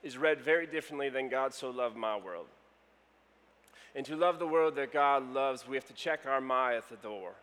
is 0.02 0.18
read 0.18 0.40
very 0.40 0.66
differently 0.66 1.08
than 1.08 1.28
God 1.28 1.54
so 1.54 1.70
loved 1.70 1.96
my 1.96 2.16
world. 2.16 2.46
And 3.94 4.04
to 4.06 4.16
love 4.16 4.38
the 4.38 4.46
world 4.46 4.74
that 4.76 4.92
God 4.92 5.32
loves, 5.32 5.68
we 5.68 5.76
have 5.76 5.86
to 5.86 5.92
check 5.92 6.20
our 6.26 6.40
my 6.40 6.76
at 6.76 6.88
the 6.88 6.96
door. 6.96 7.34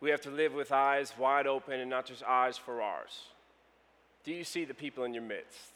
We 0.00 0.10
have 0.10 0.20
to 0.22 0.30
live 0.30 0.54
with 0.54 0.70
eyes 0.70 1.12
wide 1.18 1.46
open 1.46 1.80
and 1.80 1.90
not 1.90 2.06
just 2.06 2.22
eyes 2.22 2.56
for 2.56 2.80
ours. 2.80 3.22
Do 4.24 4.32
you 4.32 4.44
see 4.44 4.64
the 4.64 4.74
people 4.74 5.04
in 5.04 5.12
your 5.12 5.22
midst? 5.22 5.72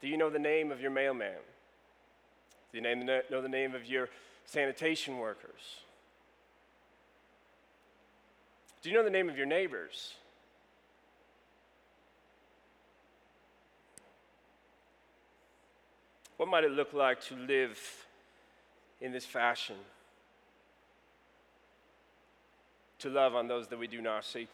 Do 0.00 0.08
you 0.08 0.16
know 0.16 0.30
the 0.30 0.38
name 0.38 0.72
of 0.72 0.80
your 0.80 0.90
mailman? 0.90 1.32
Do 2.72 2.78
you 2.78 3.04
know 3.30 3.42
the 3.42 3.48
name 3.48 3.74
of 3.74 3.84
your 3.86 4.08
sanitation 4.44 5.18
workers? 5.18 5.80
Do 8.82 8.90
you 8.90 8.96
know 8.96 9.04
the 9.04 9.10
name 9.10 9.28
of 9.28 9.36
your 9.36 9.46
neighbors? 9.46 10.14
What 16.36 16.48
might 16.48 16.64
it 16.64 16.70
look 16.70 16.94
like 16.94 17.20
to 17.24 17.36
live 17.36 17.78
in 19.00 19.12
this 19.12 19.26
fashion? 19.26 19.76
To 23.00 23.10
love 23.10 23.34
on 23.34 23.48
those 23.48 23.68
that 23.68 23.78
we 23.78 23.86
do 23.86 24.00
not 24.00 24.24
see. 24.24 24.48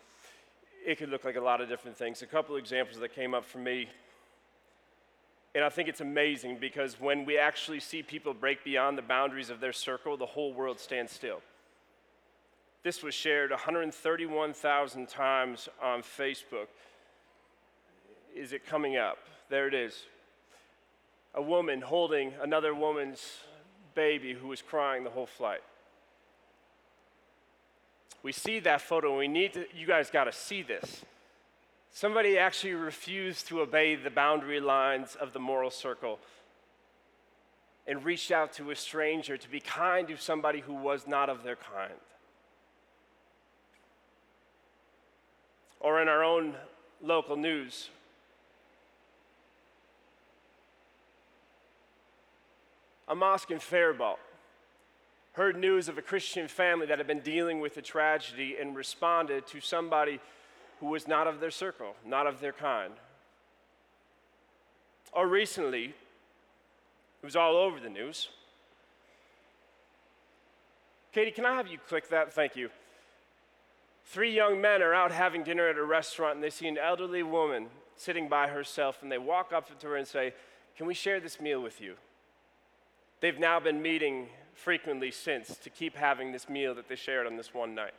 It 0.85 0.99
could 0.99 1.11
look 1.11 1.25
like 1.25 1.37
a 1.37 1.41
lot 1.41 1.61
of 1.61 1.69
different 1.69 1.97
things. 1.97 2.23
A 2.23 2.27
couple 2.27 2.57
examples 2.57 2.99
that 3.01 3.15
came 3.15 3.35
up 3.35 3.45
for 3.45 3.59
me. 3.59 3.89
And 5.55 5.65
I 5.65 5.69
think 5.69 5.89
it's 5.89 6.01
amazing 6.01 6.59
because 6.61 7.01
when 7.01 7.25
we 7.25 7.39
actually 7.39 7.81
see 7.81 8.03
people 8.03 8.35
break 8.35 8.63
beyond 8.63 8.97
the 8.97 9.03
boundaries 9.03 9.51
of 9.51 9.59
their 9.61 9.73
circle, 9.73 10.17
the 10.17 10.27
whole 10.27 10.53
world 10.53 10.79
stands 10.79 11.13
still. 11.13 11.41
This 12.83 13.03
was 13.03 13.15
shared 13.15 13.51
131,000 13.51 15.09
times 15.09 15.69
on 15.83 16.03
Facebook. 16.03 16.69
Is 18.35 18.53
it 18.53 18.67
coming 18.67 18.97
up? 18.97 19.19
There 19.49 19.67
it 19.67 19.75
is. 19.75 20.05
A 21.35 21.43
woman 21.43 21.81
holding 21.81 22.33
another 22.41 22.75
woman's 22.75 23.39
baby 23.95 24.35
who 24.35 24.49
was 24.49 24.63
crying 24.63 25.05
the 25.05 25.11
whole 25.11 25.27
flight 25.27 25.63
we 28.23 28.33
see 28.33 28.59
that 28.61 28.81
photo 28.81 29.11
and 29.11 29.19
we 29.19 29.29
need 29.29 29.53
to, 29.55 29.67
you 29.75 29.87
guys 29.87 30.11
got 30.11 30.25
to 30.25 30.33
see 30.33 30.63
this. 30.63 31.05
Somebody 31.91 32.39
actually 32.39 32.75
refused 32.75 33.49
to 33.49 33.61
obey 33.61 33.95
the 33.95 34.11
boundary 34.11 34.61
lines 34.61 35.17
of 35.19 35.33
the 35.33 35.39
moral 35.39 35.71
circle 35.71 36.19
and 37.87 38.05
reached 38.05 38.31
out 38.31 38.53
to 38.55 38.71
a 38.71 38.77
stranger 38.77 39.37
to 39.37 39.49
be 39.49 39.61
kind 39.61 40.09
to 40.09 40.17
somebody 40.17 40.61
who 40.61 40.75
was 40.75 41.07
not 41.07 41.31
of 41.31 41.43
their 41.43 41.57
kind. 41.57 41.93
Or 45.81 46.03
in 46.03 46.09
our 46.09 46.25
own 46.25 46.55
local 47.03 47.37
news, 47.37 47.91
a 53.09 53.15
mosque 53.15 53.51
in 53.51 53.61
Faribault 53.61 54.19
heard 55.37 55.55
news 55.55 55.87
of 55.87 55.99
a 55.99 56.03
Christian 56.03 56.49
family 56.49 56.87
that 56.87 56.97
had 56.97 57.07
been 57.07 57.21
dealing 57.21 57.61
with 57.61 57.77
a 57.77 57.83
tragedy 57.83 58.57
and 58.59 58.75
responded 58.75 59.47
to 59.47 59.61
somebody 59.61 60.19
who 60.81 60.87
was 60.87 61.07
not 61.07 61.27
of 61.27 61.41
their 61.41 61.51
circle, 61.51 61.95
not 62.07 62.27
of 62.27 62.41
their 62.41 62.55
kind. 62.55 62.95
Or 65.13 65.29
recently, 65.29 65.85
it 65.85 67.25
was 67.25 67.37
all 67.37 67.55
over 67.55 67.79
the 67.79 67.91
news. 67.91 68.31
Katie, 71.13 71.31
can 71.31 71.45
I 71.45 71.55
have 71.55 71.69
you 71.69 71.79
click 71.87 72.09
that? 72.09 72.33
Thank 72.33 72.57
you. 72.57 72.71
Three 74.07 74.35
young 74.35 74.59
men 74.59 74.81
are 74.81 74.95
out 74.95 75.13
having 75.13 75.45
dinner 75.45 75.69
at 75.69 75.77
a 75.77 75.85
restaurant 75.85 76.37
and 76.37 76.43
they 76.43 76.51
see 76.51 76.67
an 76.67 76.79
elderly 76.79 77.23
woman 77.23 77.67
sitting 77.95 78.27
by 78.27 78.49
herself 78.49 79.03
and 79.03 79.13
they 79.13 79.19
walk 79.19 79.53
up 79.53 79.79
to 79.81 79.87
her 79.87 79.97
and 79.97 80.07
say, 80.07 80.33
Can 80.79 80.87
we 80.87 80.95
share 80.95 81.21
this 81.21 81.39
meal 81.43 81.61
with 81.61 81.79
you? 81.79 81.97
They've 83.21 83.39
now 83.39 83.61
been 83.61 83.83
meeting 83.83 84.29
frequently 84.57 85.11
since 85.11 85.57
to 85.59 85.71
keep 85.71 85.97
having 85.97 86.33
this 86.33 86.49
meal 86.49 86.75
that 86.75 86.89
they 86.89 86.97
shared 86.97 87.27
on 87.27 87.37
this 87.37 87.55
one 87.55 87.75
night. 87.75 87.95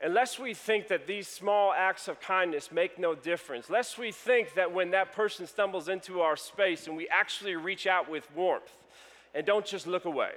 Unless 0.00 0.38
we 0.38 0.54
think 0.54 0.88
that 0.88 1.06
these 1.06 1.26
small 1.26 1.72
acts 1.72 2.06
of 2.06 2.20
kindness 2.20 2.70
make 2.70 2.98
no 2.98 3.14
difference, 3.14 3.68
lest 3.68 3.98
we 3.98 4.12
think 4.12 4.54
that 4.54 4.72
when 4.72 4.90
that 4.90 5.12
person 5.12 5.46
stumbles 5.46 5.88
into 5.88 6.20
our 6.20 6.36
space 6.36 6.86
and 6.86 6.96
we 6.96 7.08
actually 7.08 7.56
reach 7.56 7.86
out 7.86 8.08
with 8.08 8.28
warmth 8.36 8.76
and 9.34 9.44
don't 9.44 9.66
just 9.66 9.86
look 9.86 10.04
away, 10.04 10.32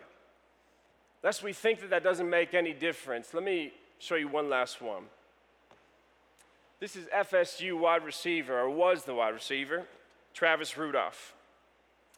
lest 1.23 1.43
we 1.43 1.53
think 1.53 1.79
that 1.81 1.91
that 1.91 2.03
doesn't 2.03 2.29
make 2.29 2.53
any 2.55 2.73
difference, 2.73 3.33
let 3.33 3.43
me 3.43 3.71
show 3.99 4.15
you 4.15 4.27
one 4.27 4.49
last 4.49 4.81
one. 4.81 5.03
This 6.79 6.95
is 6.95 7.05
FSU 7.07 7.77
wide 7.77 8.03
receiver, 8.03 8.59
or 8.59 8.69
was 8.69 9.03
the 9.03 9.13
wide 9.13 9.35
receiver, 9.35 9.85
Travis 10.33 10.75
Rudolph 10.75 11.35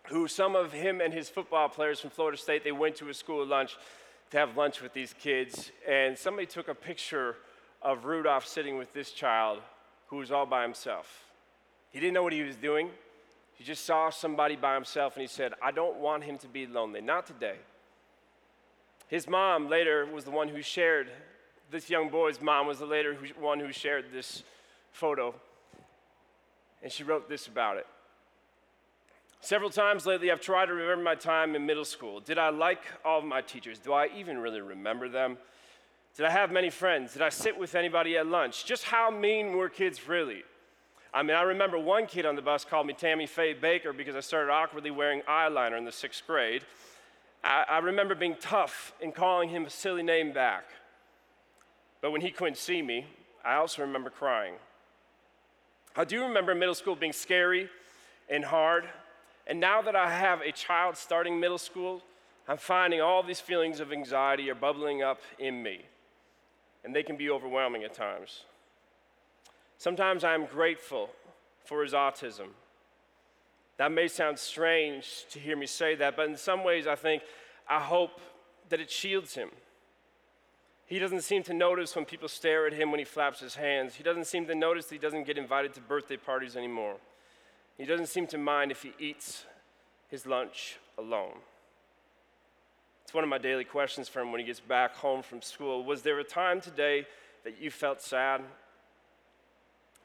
who 0.08 0.28
some 0.28 0.56
of 0.56 0.74
him 0.74 1.02
and 1.02 1.13
his 1.13 1.30
football 1.30 1.70
players 1.70 2.00
from 2.00 2.10
Florida 2.10 2.38
State, 2.38 2.63
they 2.63 2.72
went 2.72 2.96
to 2.98 3.10
a 3.10 3.13
school 3.13 3.46
lunch 3.46 3.78
to 4.32 4.38
have 4.38 4.58
lunch 4.58 4.82
with 4.82 4.94
these 4.94 5.13
kids. 5.13 5.72
And 5.88 6.18
somebody 6.18 6.46
took 6.46 6.68
a 6.68 6.76
picture 6.76 7.38
of 7.82 8.06
Rudolph 8.06 8.48
sitting 8.48 8.78
with 8.78 8.94
this 8.94 9.12
child 9.12 9.60
who 10.08 10.18
was 10.18 10.32
all 10.32 10.46
by 10.46 10.63
himself. 10.63 11.26
He 11.92 12.00
didn't 12.00 12.13
know 12.13 12.24
what 12.24 12.34
he 12.34 12.42
was 12.42 12.56
doing. 12.56 12.89
He 13.56 13.63
just 13.63 13.86
saw 13.86 14.10
somebody 14.10 14.56
by 14.56 14.74
himself 14.74 15.16
and 15.16 15.22
he 15.22 15.28
said, 15.28 15.54
I 15.62 15.72
don't 15.72 15.98
want 15.98 16.24
him 16.24 16.38
to 16.39 16.48
be 16.48 16.66
lonely. 16.66 17.02
Not 17.02 17.28
today. 17.28 17.56
His 19.08 19.28
mom 19.28 19.70
later 19.70 20.06
was 20.06 20.24
the 20.24 20.32
one 20.32 20.48
who 20.48 20.62
shared, 20.62 21.08
this 21.70 21.89
young 21.89 22.10
boy's 22.10 22.42
mom 22.42 22.68
was 22.68 22.80
the 22.80 22.86
later 22.86 23.13
who, 23.13 23.28
one 23.39 23.60
who 23.60 23.72
shared 23.72 24.06
this 24.12 24.44
photo. 24.92 25.36
And 26.82 26.92
she 26.92 27.04
wrote 27.04 27.30
this 27.30 27.48
about 27.48 27.78
it. 27.78 27.88
Several 29.43 29.69
times 29.69 30.06
lately, 30.06 30.32
I've 30.32 30.39
tried 30.39 30.67
to 30.67 30.73
remember 30.73 31.03
my 31.03 31.15
time 31.15 31.53
in 31.53 31.65
middle 31.65 31.84
school. 31.84 32.21
Did 32.21 32.38
I 32.38 32.47
like 32.47 32.79
all 33.03 33.19
of 33.19 33.25
my 33.25 33.41
teachers? 33.41 33.77
Do 33.77 33.91
I 33.91 34.08
even 34.15 34.38
really 34.38 34.62
remember 34.62 35.10
them? 35.10 35.38
Did 36.15 36.25
I 36.25 36.29
have 36.29 36.49
many 36.49 36.69
friends? 36.69 37.12
Did 37.12 37.23
I 37.23 37.27
sit 37.27 37.60
with 37.60 37.75
anybody 37.75 38.15
at 38.15 38.25
lunch? 38.25 38.63
Just 38.63 38.86
how 38.86 39.12
mean 39.12 39.58
were 39.58 39.67
kids 39.67 40.08
really? 40.08 40.43
I 41.13 41.23
mean, 41.23 41.36
I 41.36 41.41
remember 41.41 41.77
one 41.77 42.06
kid 42.06 42.25
on 42.25 42.38
the 42.38 42.41
bus 42.41 42.63
called 42.63 42.88
me 42.88 42.93
Tammy 42.93 43.25
Faye 43.25 43.53
Bakker 43.53 43.95
because 43.95 44.15
I 44.15 44.21
started 44.21 44.49
awkwardly 44.49 44.91
wearing 44.91 45.19
eyeliner 45.23 45.77
in 45.77 45.84
the 45.84 45.91
sixth 45.91 46.25
grade. 46.25 46.63
I, 47.43 47.65
I 47.69 47.77
remember 47.79 48.15
being 48.15 48.38
tough 48.39 48.93
and 49.01 49.13
calling 49.13 49.49
him 49.49 49.65
a 49.65 49.69
silly 49.69 50.03
name 50.03 50.32
back. 50.32 50.63
But 51.99 52.12
when 52.12 52.21
he 52.21 52.32
couldn't 52.32 52.58
see 52.58 52.82
me, 52.82 53.08
I 53.43 53.56
also 53.56 53.82
remember 53.82 54.10
crying. 54.10 54.53
I 55.97 56.06
do 56.06 56.21
remember 56.21 56.56
middle 56.56 56.75
school 56.75 56.95
being 56.95 57.12
scary 57.12 57.69
and 58.29 58.45
hard. 58.45 58.86
And 59.45 59.60
now 59.60 59.82
that 59.82 59.95
I 59.95 60.10
have 60.10 60.41
a 60.41 60.51
child 60.51 60.95
starting 60.95 61.39
middle 61.39 61.58
school, 61.58 62.01
I'm 62.47 62.58
finding 62.58 63.01
all 63.01 63.23
these 63.23 63.39
feelings 63.39 63.79
of 63.79 63.91
anxiety 63.91 64.49
are 64.49 64.56
bubbling 64.56 65.01
up 65.01 65.21
in 65.39 65.63
me, 65.63 65.86
and 66.84 66.95
they 66.95 67.03
can 67.03 67.17
be 67.17 67.29
overwhelming 67.29 67.84
at 67.84 67.93
times. 67.93 68.43
Sometimes 69.77 70.23
I'm 70.23 70.45
grateful 70.45 71.10
for 71.65 71.84
his 71.84 71.93
autism. 71.93 72.47
That 73.77 73.91
may 73.91 74.08
sound 74.08 74.39
strange 74.39 75.25
to 75.32 75.39
hear 75.39 75.58
me 75.58 75.65
say 75.65 75.95
that, 75.95 76.15
but 76.15 76.29
in 76.29 76.38
some 76.38 76.63
ways, 76.63 76.88
I 76.88 76.95
think, 76.95 77.23
I 77.67 77.79
hope 77.79 78.21
that 78.69 78.79
it 78.79 78.91
shields 78.91 79.36
him. 79.36 79.49
He 80.86 80.99
doesn't 80.99 81.21
seem 81.21 81.43
to 81.43 81.53
notice 81.53 81.95
when 81.95 82.06
people 82.06 82.27
stare 82.27 82.67
at 82.67 82.73
him 82.73 82.91
when 82.91 82.99
he 82.99 83.06
flaps 83.06 83.39
his 83.39 83.56
hands. 83.56 83.95
He 83.95 84.03
doesn't 84.03 84.27
seem 84.27 84.45
to 84.47 84.56
notice 84.56 84.86
that 84.86 84.95
he 84.95 84.99
doesn't 84.99 85.25
get 85.25 85.38
invited 85.38 85.73
to 85.73 85.82
birthday 85.82 86.17
parties 86.17 86.56
anymore. 86.56 86.97
He 87.78 87.86
doesn't 87.86 88.08
seem 88.08 88.28
to 88.28 88.38
mind 88.38 88.72
if 88.72 88.84
he 88.84 88.94
eats 89.00 89.46
his 90.08 90.26
lunch 90.26 90.78
alone. 90.98 91.38
It's 93.04 93.14
one 93.14 93.24
of 93.24 93.30
my 93.30 93.38
daily 93.38 93.64
questions 93.64 94.08
for 94.08 94.22
him 94.22 94.32
when 94.32 94.40
he 94.40 94.46
gets 94.46 94.60
back 94.60 94.96
home 94.96 95.22
from 95.22 95.42
school. 95.42 95.84
Was 95.84 96.02
there 96.02 96.20
a 96.20 96.24
time 96.24 96.62
today 96.62 97.06
that 97.44 97.60
you 97.60 97.72
felt 97.72 98.02
sad? 98.02 98.42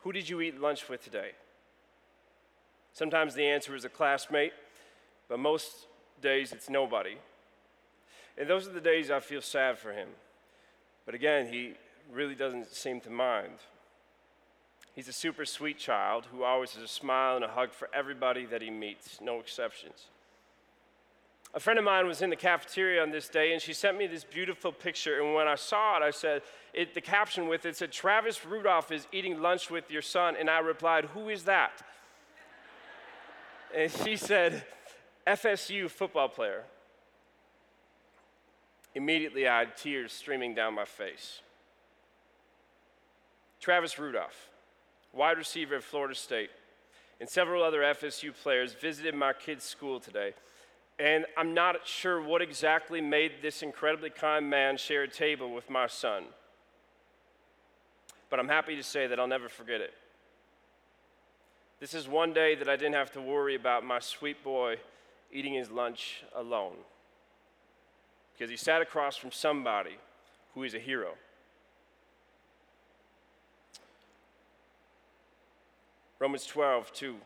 Who 0.00 0.12
did 0.12 0.28
you 0.28 0.40
eat 0.40 0.60
lunch 0.60 0.88
with 0.88 1.02
today? 1.02 1.32
Sometimes 2.92 3.34
the 3.34 3.46
answer 3.46 3.76
is 3.76 3.84
a 3.84 3.88
classmate, 3.88 4.52
but 5.28 5.38
most 5.38 5.86
days 6.20 6.52
it's 6.52 6.68
nobody. 6.68 7.16
And 8.36 8.48
those 8.48 8.66
are 8.66 8.72
the 8.72 8.80
days 8.80 9.10
I 9.10 9.20
feel 9.20 9.42
sad 9.42 9.78
for 9.78 9.92
him. 9.92 10.08
But 11.06 11.14
again, 11.14 11.46
he 11.52 11.74
really 12.12 12.34
doesn't 12.34 12.68
seem 12.68 13.00
to 13.02 13.10
mind. 13.10 13.58
He's 14.98 15.06
a 15.06 15.12
super 15.12 15.44
sweet 15.44 15.78
child 15.78 16.26
who 16.32 16.42
always 16.42 16.72
has 16.72 16.82
a 16.82 16.88
smile 16.88 17.36
and 17.36 17.44
a 17.44 17.48
hug 17.48 17.72
for 17.72 17.88
everybody 17.94 18.44
that 18.46 18.60
he 18.60 18.68
meets, 18.68 19.20
no 19.20 19.38
exceptions. 19.38 20.06
A 21.54 21.60
friend 21.60 21.78
of 21.78 21.84
mine 21.84 22.08
was 22.08 22.20
in 22.20 22.30
the 22.30 22.34
cafeteria 22.34 23.00
on 23.00 23.12
this 23.12 23.28
day, 23.28 23.52
and 23.52 23.62
she 23.62 23.72
sent 23.72 23.96
me 23.96 24.08
this 24.08 24.24
beautiful 24.24 24.72
picture. 24.72 25.22
And 25.22 25.34
when 25.34 25.46
I 25.46 25.54
saw 25.54 25.98
it, 25.98 26.02
I 26.02 26.10
said, 26.10 26.42
it, 26.74 26.94
the 26.94 27.00
caption 27.00 27.46
with 27.46 27.64
it 27.64 27.76
said, 27.76 27.92
Travis 27.92 28.44
Rudolph 28.44 28.90
is 28.90 29.06
eating 29.12 29.40
lunch 29.40 29.70
with 29.70 29.88
your 29.88 30.02
son. 30.02 30.34
And 30.34 30.50
I 30.50 30.58
replied, 30.58 31.04
Who 31.04 31.28
is 31.28 31.44
that? 31.44 31.80
And 33.72 33.92
she 34.04 34.16
said, 34.16 34.64
FSU 35.28 35.88
football 35.88 36.28
player. 36.28 36.64
Immediately, 38.96 39.46
I 39.46 39.60
had 39.60 39.76
tears 39.76 40.12
streaming 40.12 40.56
down 40.56 40.74
my 40.74 40.86
face. 40.86 41.40
Travis 43.60 43.96
Rudolph, 43.96 44.48
wide 45.12 45.38
receiver 45.38 45.76
at 45.76 45.82
Florida 45.82 46.14
State, 46.14 46.50
and 47.20 47.28
several 47.28 47.62
other 47.62 47.80
FSU 47.80 48.32
players 48.34 48.72
visited 48.74 49.14
my 49.14 49.32
kid's 49.32 49.64
school 49.64 50.00
today. 50.00 50.34
And 50.98 51.26
I'm 51.36 51.54
not 51.54 51.86
sure 51.86 52.20
what 52.20 52.42
exactly 52.42 53.00
made 53.00 53.34
this 53.40 53.62
incredibly 53.62 54.10
kind 54.10 54.48
man 54.50 54.76
share 54.76 55.04
a 55.04 55.08
table 55.08 55.52
with 55.52 55.70
my 55.70 55.86
son. 55.86 56.24
But 58.30 58.40
I'm 58.40 58.48
happy 58.48 58.76
to 58.76 58.82
say 58.82 59.06
that 59.06 59.18
I'll 59.18 59.28
never 59.28 59.48
forget 59.48 59.80
it. 59.80 59.94
This 61.80 61.94
is 61.94 62.08
one 62.08 62.32
day 62.32 62.56
that 62.56 62.68
I 62.68 62.76
didn't 62.76 62.94
have 62.94 63.12
to 63.12 63.20
worry 63.20 63.54
about 63.54 63.84
my 63.84 64.00
sweet 64.00 64.42
boy 64.42 64.76
eating 65.32 65.54
his 65.54 65.70
lunch 65.70 66.24
alone. 66.34 66.74
Because 68.32 68.50
he 68.50 68.56
sat 68.56 68.82
across 68.82 69.16
from 69.16 69.30
somebody 69.30 69.96
who 70.54 70.64
is 70.64 70.74
a 70.74 70.78
hero. 70.78 71.12
Romans 76.18 76.46
12, 76.46 76.92
2. 76.92 77.16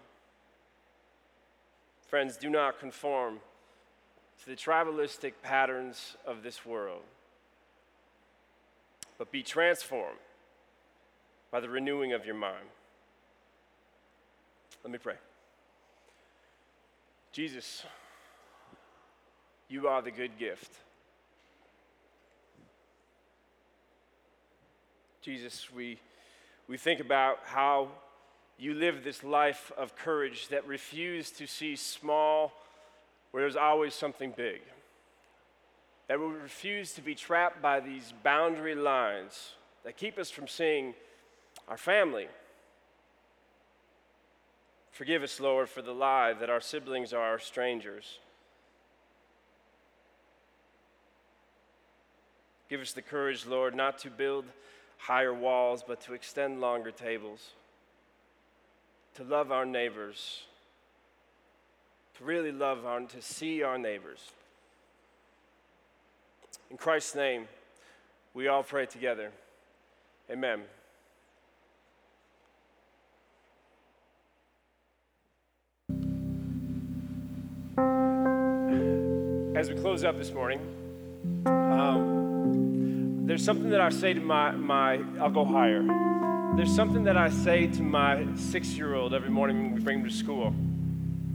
Friends, 2.09 2.37
do 2.37 2.51
not 2.51 2.79
conform 2.79 3.41
to 4.43 4.47
the 4.47 4.57
tribalistic 4.57 5.33
patterns 5.43 6.17
of 6.27 6.43
this 6.43 6.67
world, 6.67 7.03
but 9.17 9.33
be 9.33 9.43
transformed 9.43 10.19
by 11.51 11.61
the 11.61 11.69
renewing 11.69 12.13
of 12.13 12.27
your 12.27 12.35
mind. 12.35 12.67
Let 14.85 14.93
me 14.93 14.99
pray. 14.99 15.15
Jesus, 17.31 17.85
you 19.69 19.89
are 19.89 20.03
the 20.03 20.11
good 20.11 20.39
gift. 20.39 20.71
Jesus, 25.23 25.73
we, 25.73 25.99
we 26.69 26.77
think 26.77 27.01
about 27.01 27.39
how 27.45 27.89
you 28.59 28.75
live 28.75 29.03
this 29.03 29.25
life 29.25 29.73
of 29.77 29.97
courage 29.97 30.49
that 30.49 30.67
refused 30.67 31.39
to 31.39 31.47
see 31.47 31.77
small 31.77 32.53
where 33.31 33.43
there's 33.43 33.57
always 33.57 33.95
something 33.95 34.33
big. 34.37 34.61
That 36.09 36.21
we 36.21 36.27
refuse 36.27 36.93
to 36.95 37.03
be 37.03 37.15
trapped 37.15 37.63
by 37.63 37.81
these 37.81 38.13
boundary 38.23 38.75
lines 38.75 39.53
that 39.85 39.97
keep 39.97 40.19
us 40.19 40.31
from 40.31 40.47
seeing 40.47 40.95
our 41.69 41.77
family, 41.77 42.29
Forgive 44.93 45.23
us, 45.23 45.41
Lord, 45.41 45.71
for 45.71 45.81
the 45.81 45.95
lie 45.95 46.35
that 46.35 46.51
our 46.51 46.61
siblings 46.61 47.15
are 47.15 47.23
our 47.23 47.39
strangers. 47.39 48.19
Give 52.69 52.81
us 52.81 52.93
the 52.93 53.03
courage, 53.03 53.47
Lord, 53.47 53.75
not 53.75 53.99
to 54.01 54.11
build 54.11 54.45
higher 54.99 55.33
walls, 55.33 55.83
but 55.87 56.03
to 56.03 56.13
extend 56.13 56.61
longer 56.61 56.91
tables, 56.91 57.53
to 59.15 59.25
love 59.25 59.53
our 59.53 59.67
neighbors, 59.67 60.45
to 62.19 62.25
really 62.25 62.53
love 62.53 62.85
our, 62.87 63.01
to 63.01 63.23
see 63.23 63.63
our 63.63 63.79
neighbors. 63.79 64.31
In 66.71 66.77
Christ's 66.77 67.15
name, 67.15 67.49
we 68.35 68.49
all 68.49 68.63
pray 68.63 68.87
together. 68.87 69.31
Amen. 70.31 70.63
as 79.63 79.71
we 79.71 79.77
close 79.77 80.03
up 80.03 80.19
this 80.19 80.33
morning, 80.33 80.59
um, 81.47 83.23
there's 83.27 83.45
something 83.45 83.71
that 83.71 83.81
I 83.81 83.91
say 83.91 84.13
to 84.13 84.21
my, 84.21 84.51
my, 84.51 84.99
I'll 85.21 85.31
go 85.31 85.45
higher. 85.45 85.85
There's 86.55 86.75
something 86.75 87.03
that 87.05 87.17
I 87.17 87.31
say 87.31 87.67
to 87.67 87.83
my 87.83 88.27
six 88.37 88.77
year 88.77 88.95
old 88.95 89.15
every 89.15 89.31
morning 89.31 89.63
when 89.63 89.75
we 89.75 89.81
bring 89.81 90.01
him 90.01 90.05
to 90.05 90.15
school. 90.15 90.55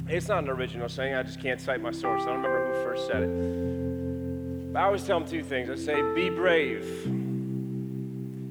It's 0.07 0.27
not 0.27 0.43
an 0.43 0.49
original 0.49 0.87
saying, 0.87 1.15
I 1.15 1.23
just 1.23 1.41
can't 1.41 1.59
cite 1.59 1.81
my 1.81 1.91
source. 1.91 2.21
I 2.21 2.25
don't 2.27 2.35
remember 2.35 2.71
who 2.71 2.83
first 2.83 3.07
said 3.07 3.23
it. 3.23 4.73
But 4.73 4.79
I 4.79 4.83
always 4.83 5.03
tell 5.03 5.17
him 5.17 5.25
two 5.25 5.41
things. 5.41 5.71
I 5.71 5.75
say, 5.75 5.99
be 6.13 6.29
brave, 6.29 6.85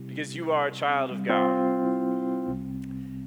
because 0.09 0.35
you 0.35 0.51
are 0.51 0.67
a 0.67 0.73
child 0.73 1.13
of 1.13 1.23
God, 1.23 1.51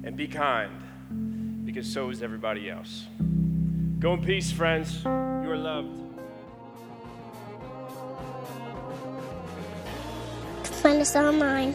and 0.04 0.14
be 0.16 0.28
kind, 0.28 1.64
because 1.64 1.90
so 1.90 2.10
is 2.10 2.22
everybody 2.22 2.68
else. 2.68 3.06
Go 4.00 4.12
in 4.12 4.22
peace, 4.22 4.52
friends. 4.52 5.02
You 5.02 5.10
are 5.10 5.56
loved. 5.56 5.98
Find 10.82 11.00
us 11.00 11.16
online 11.16 11.74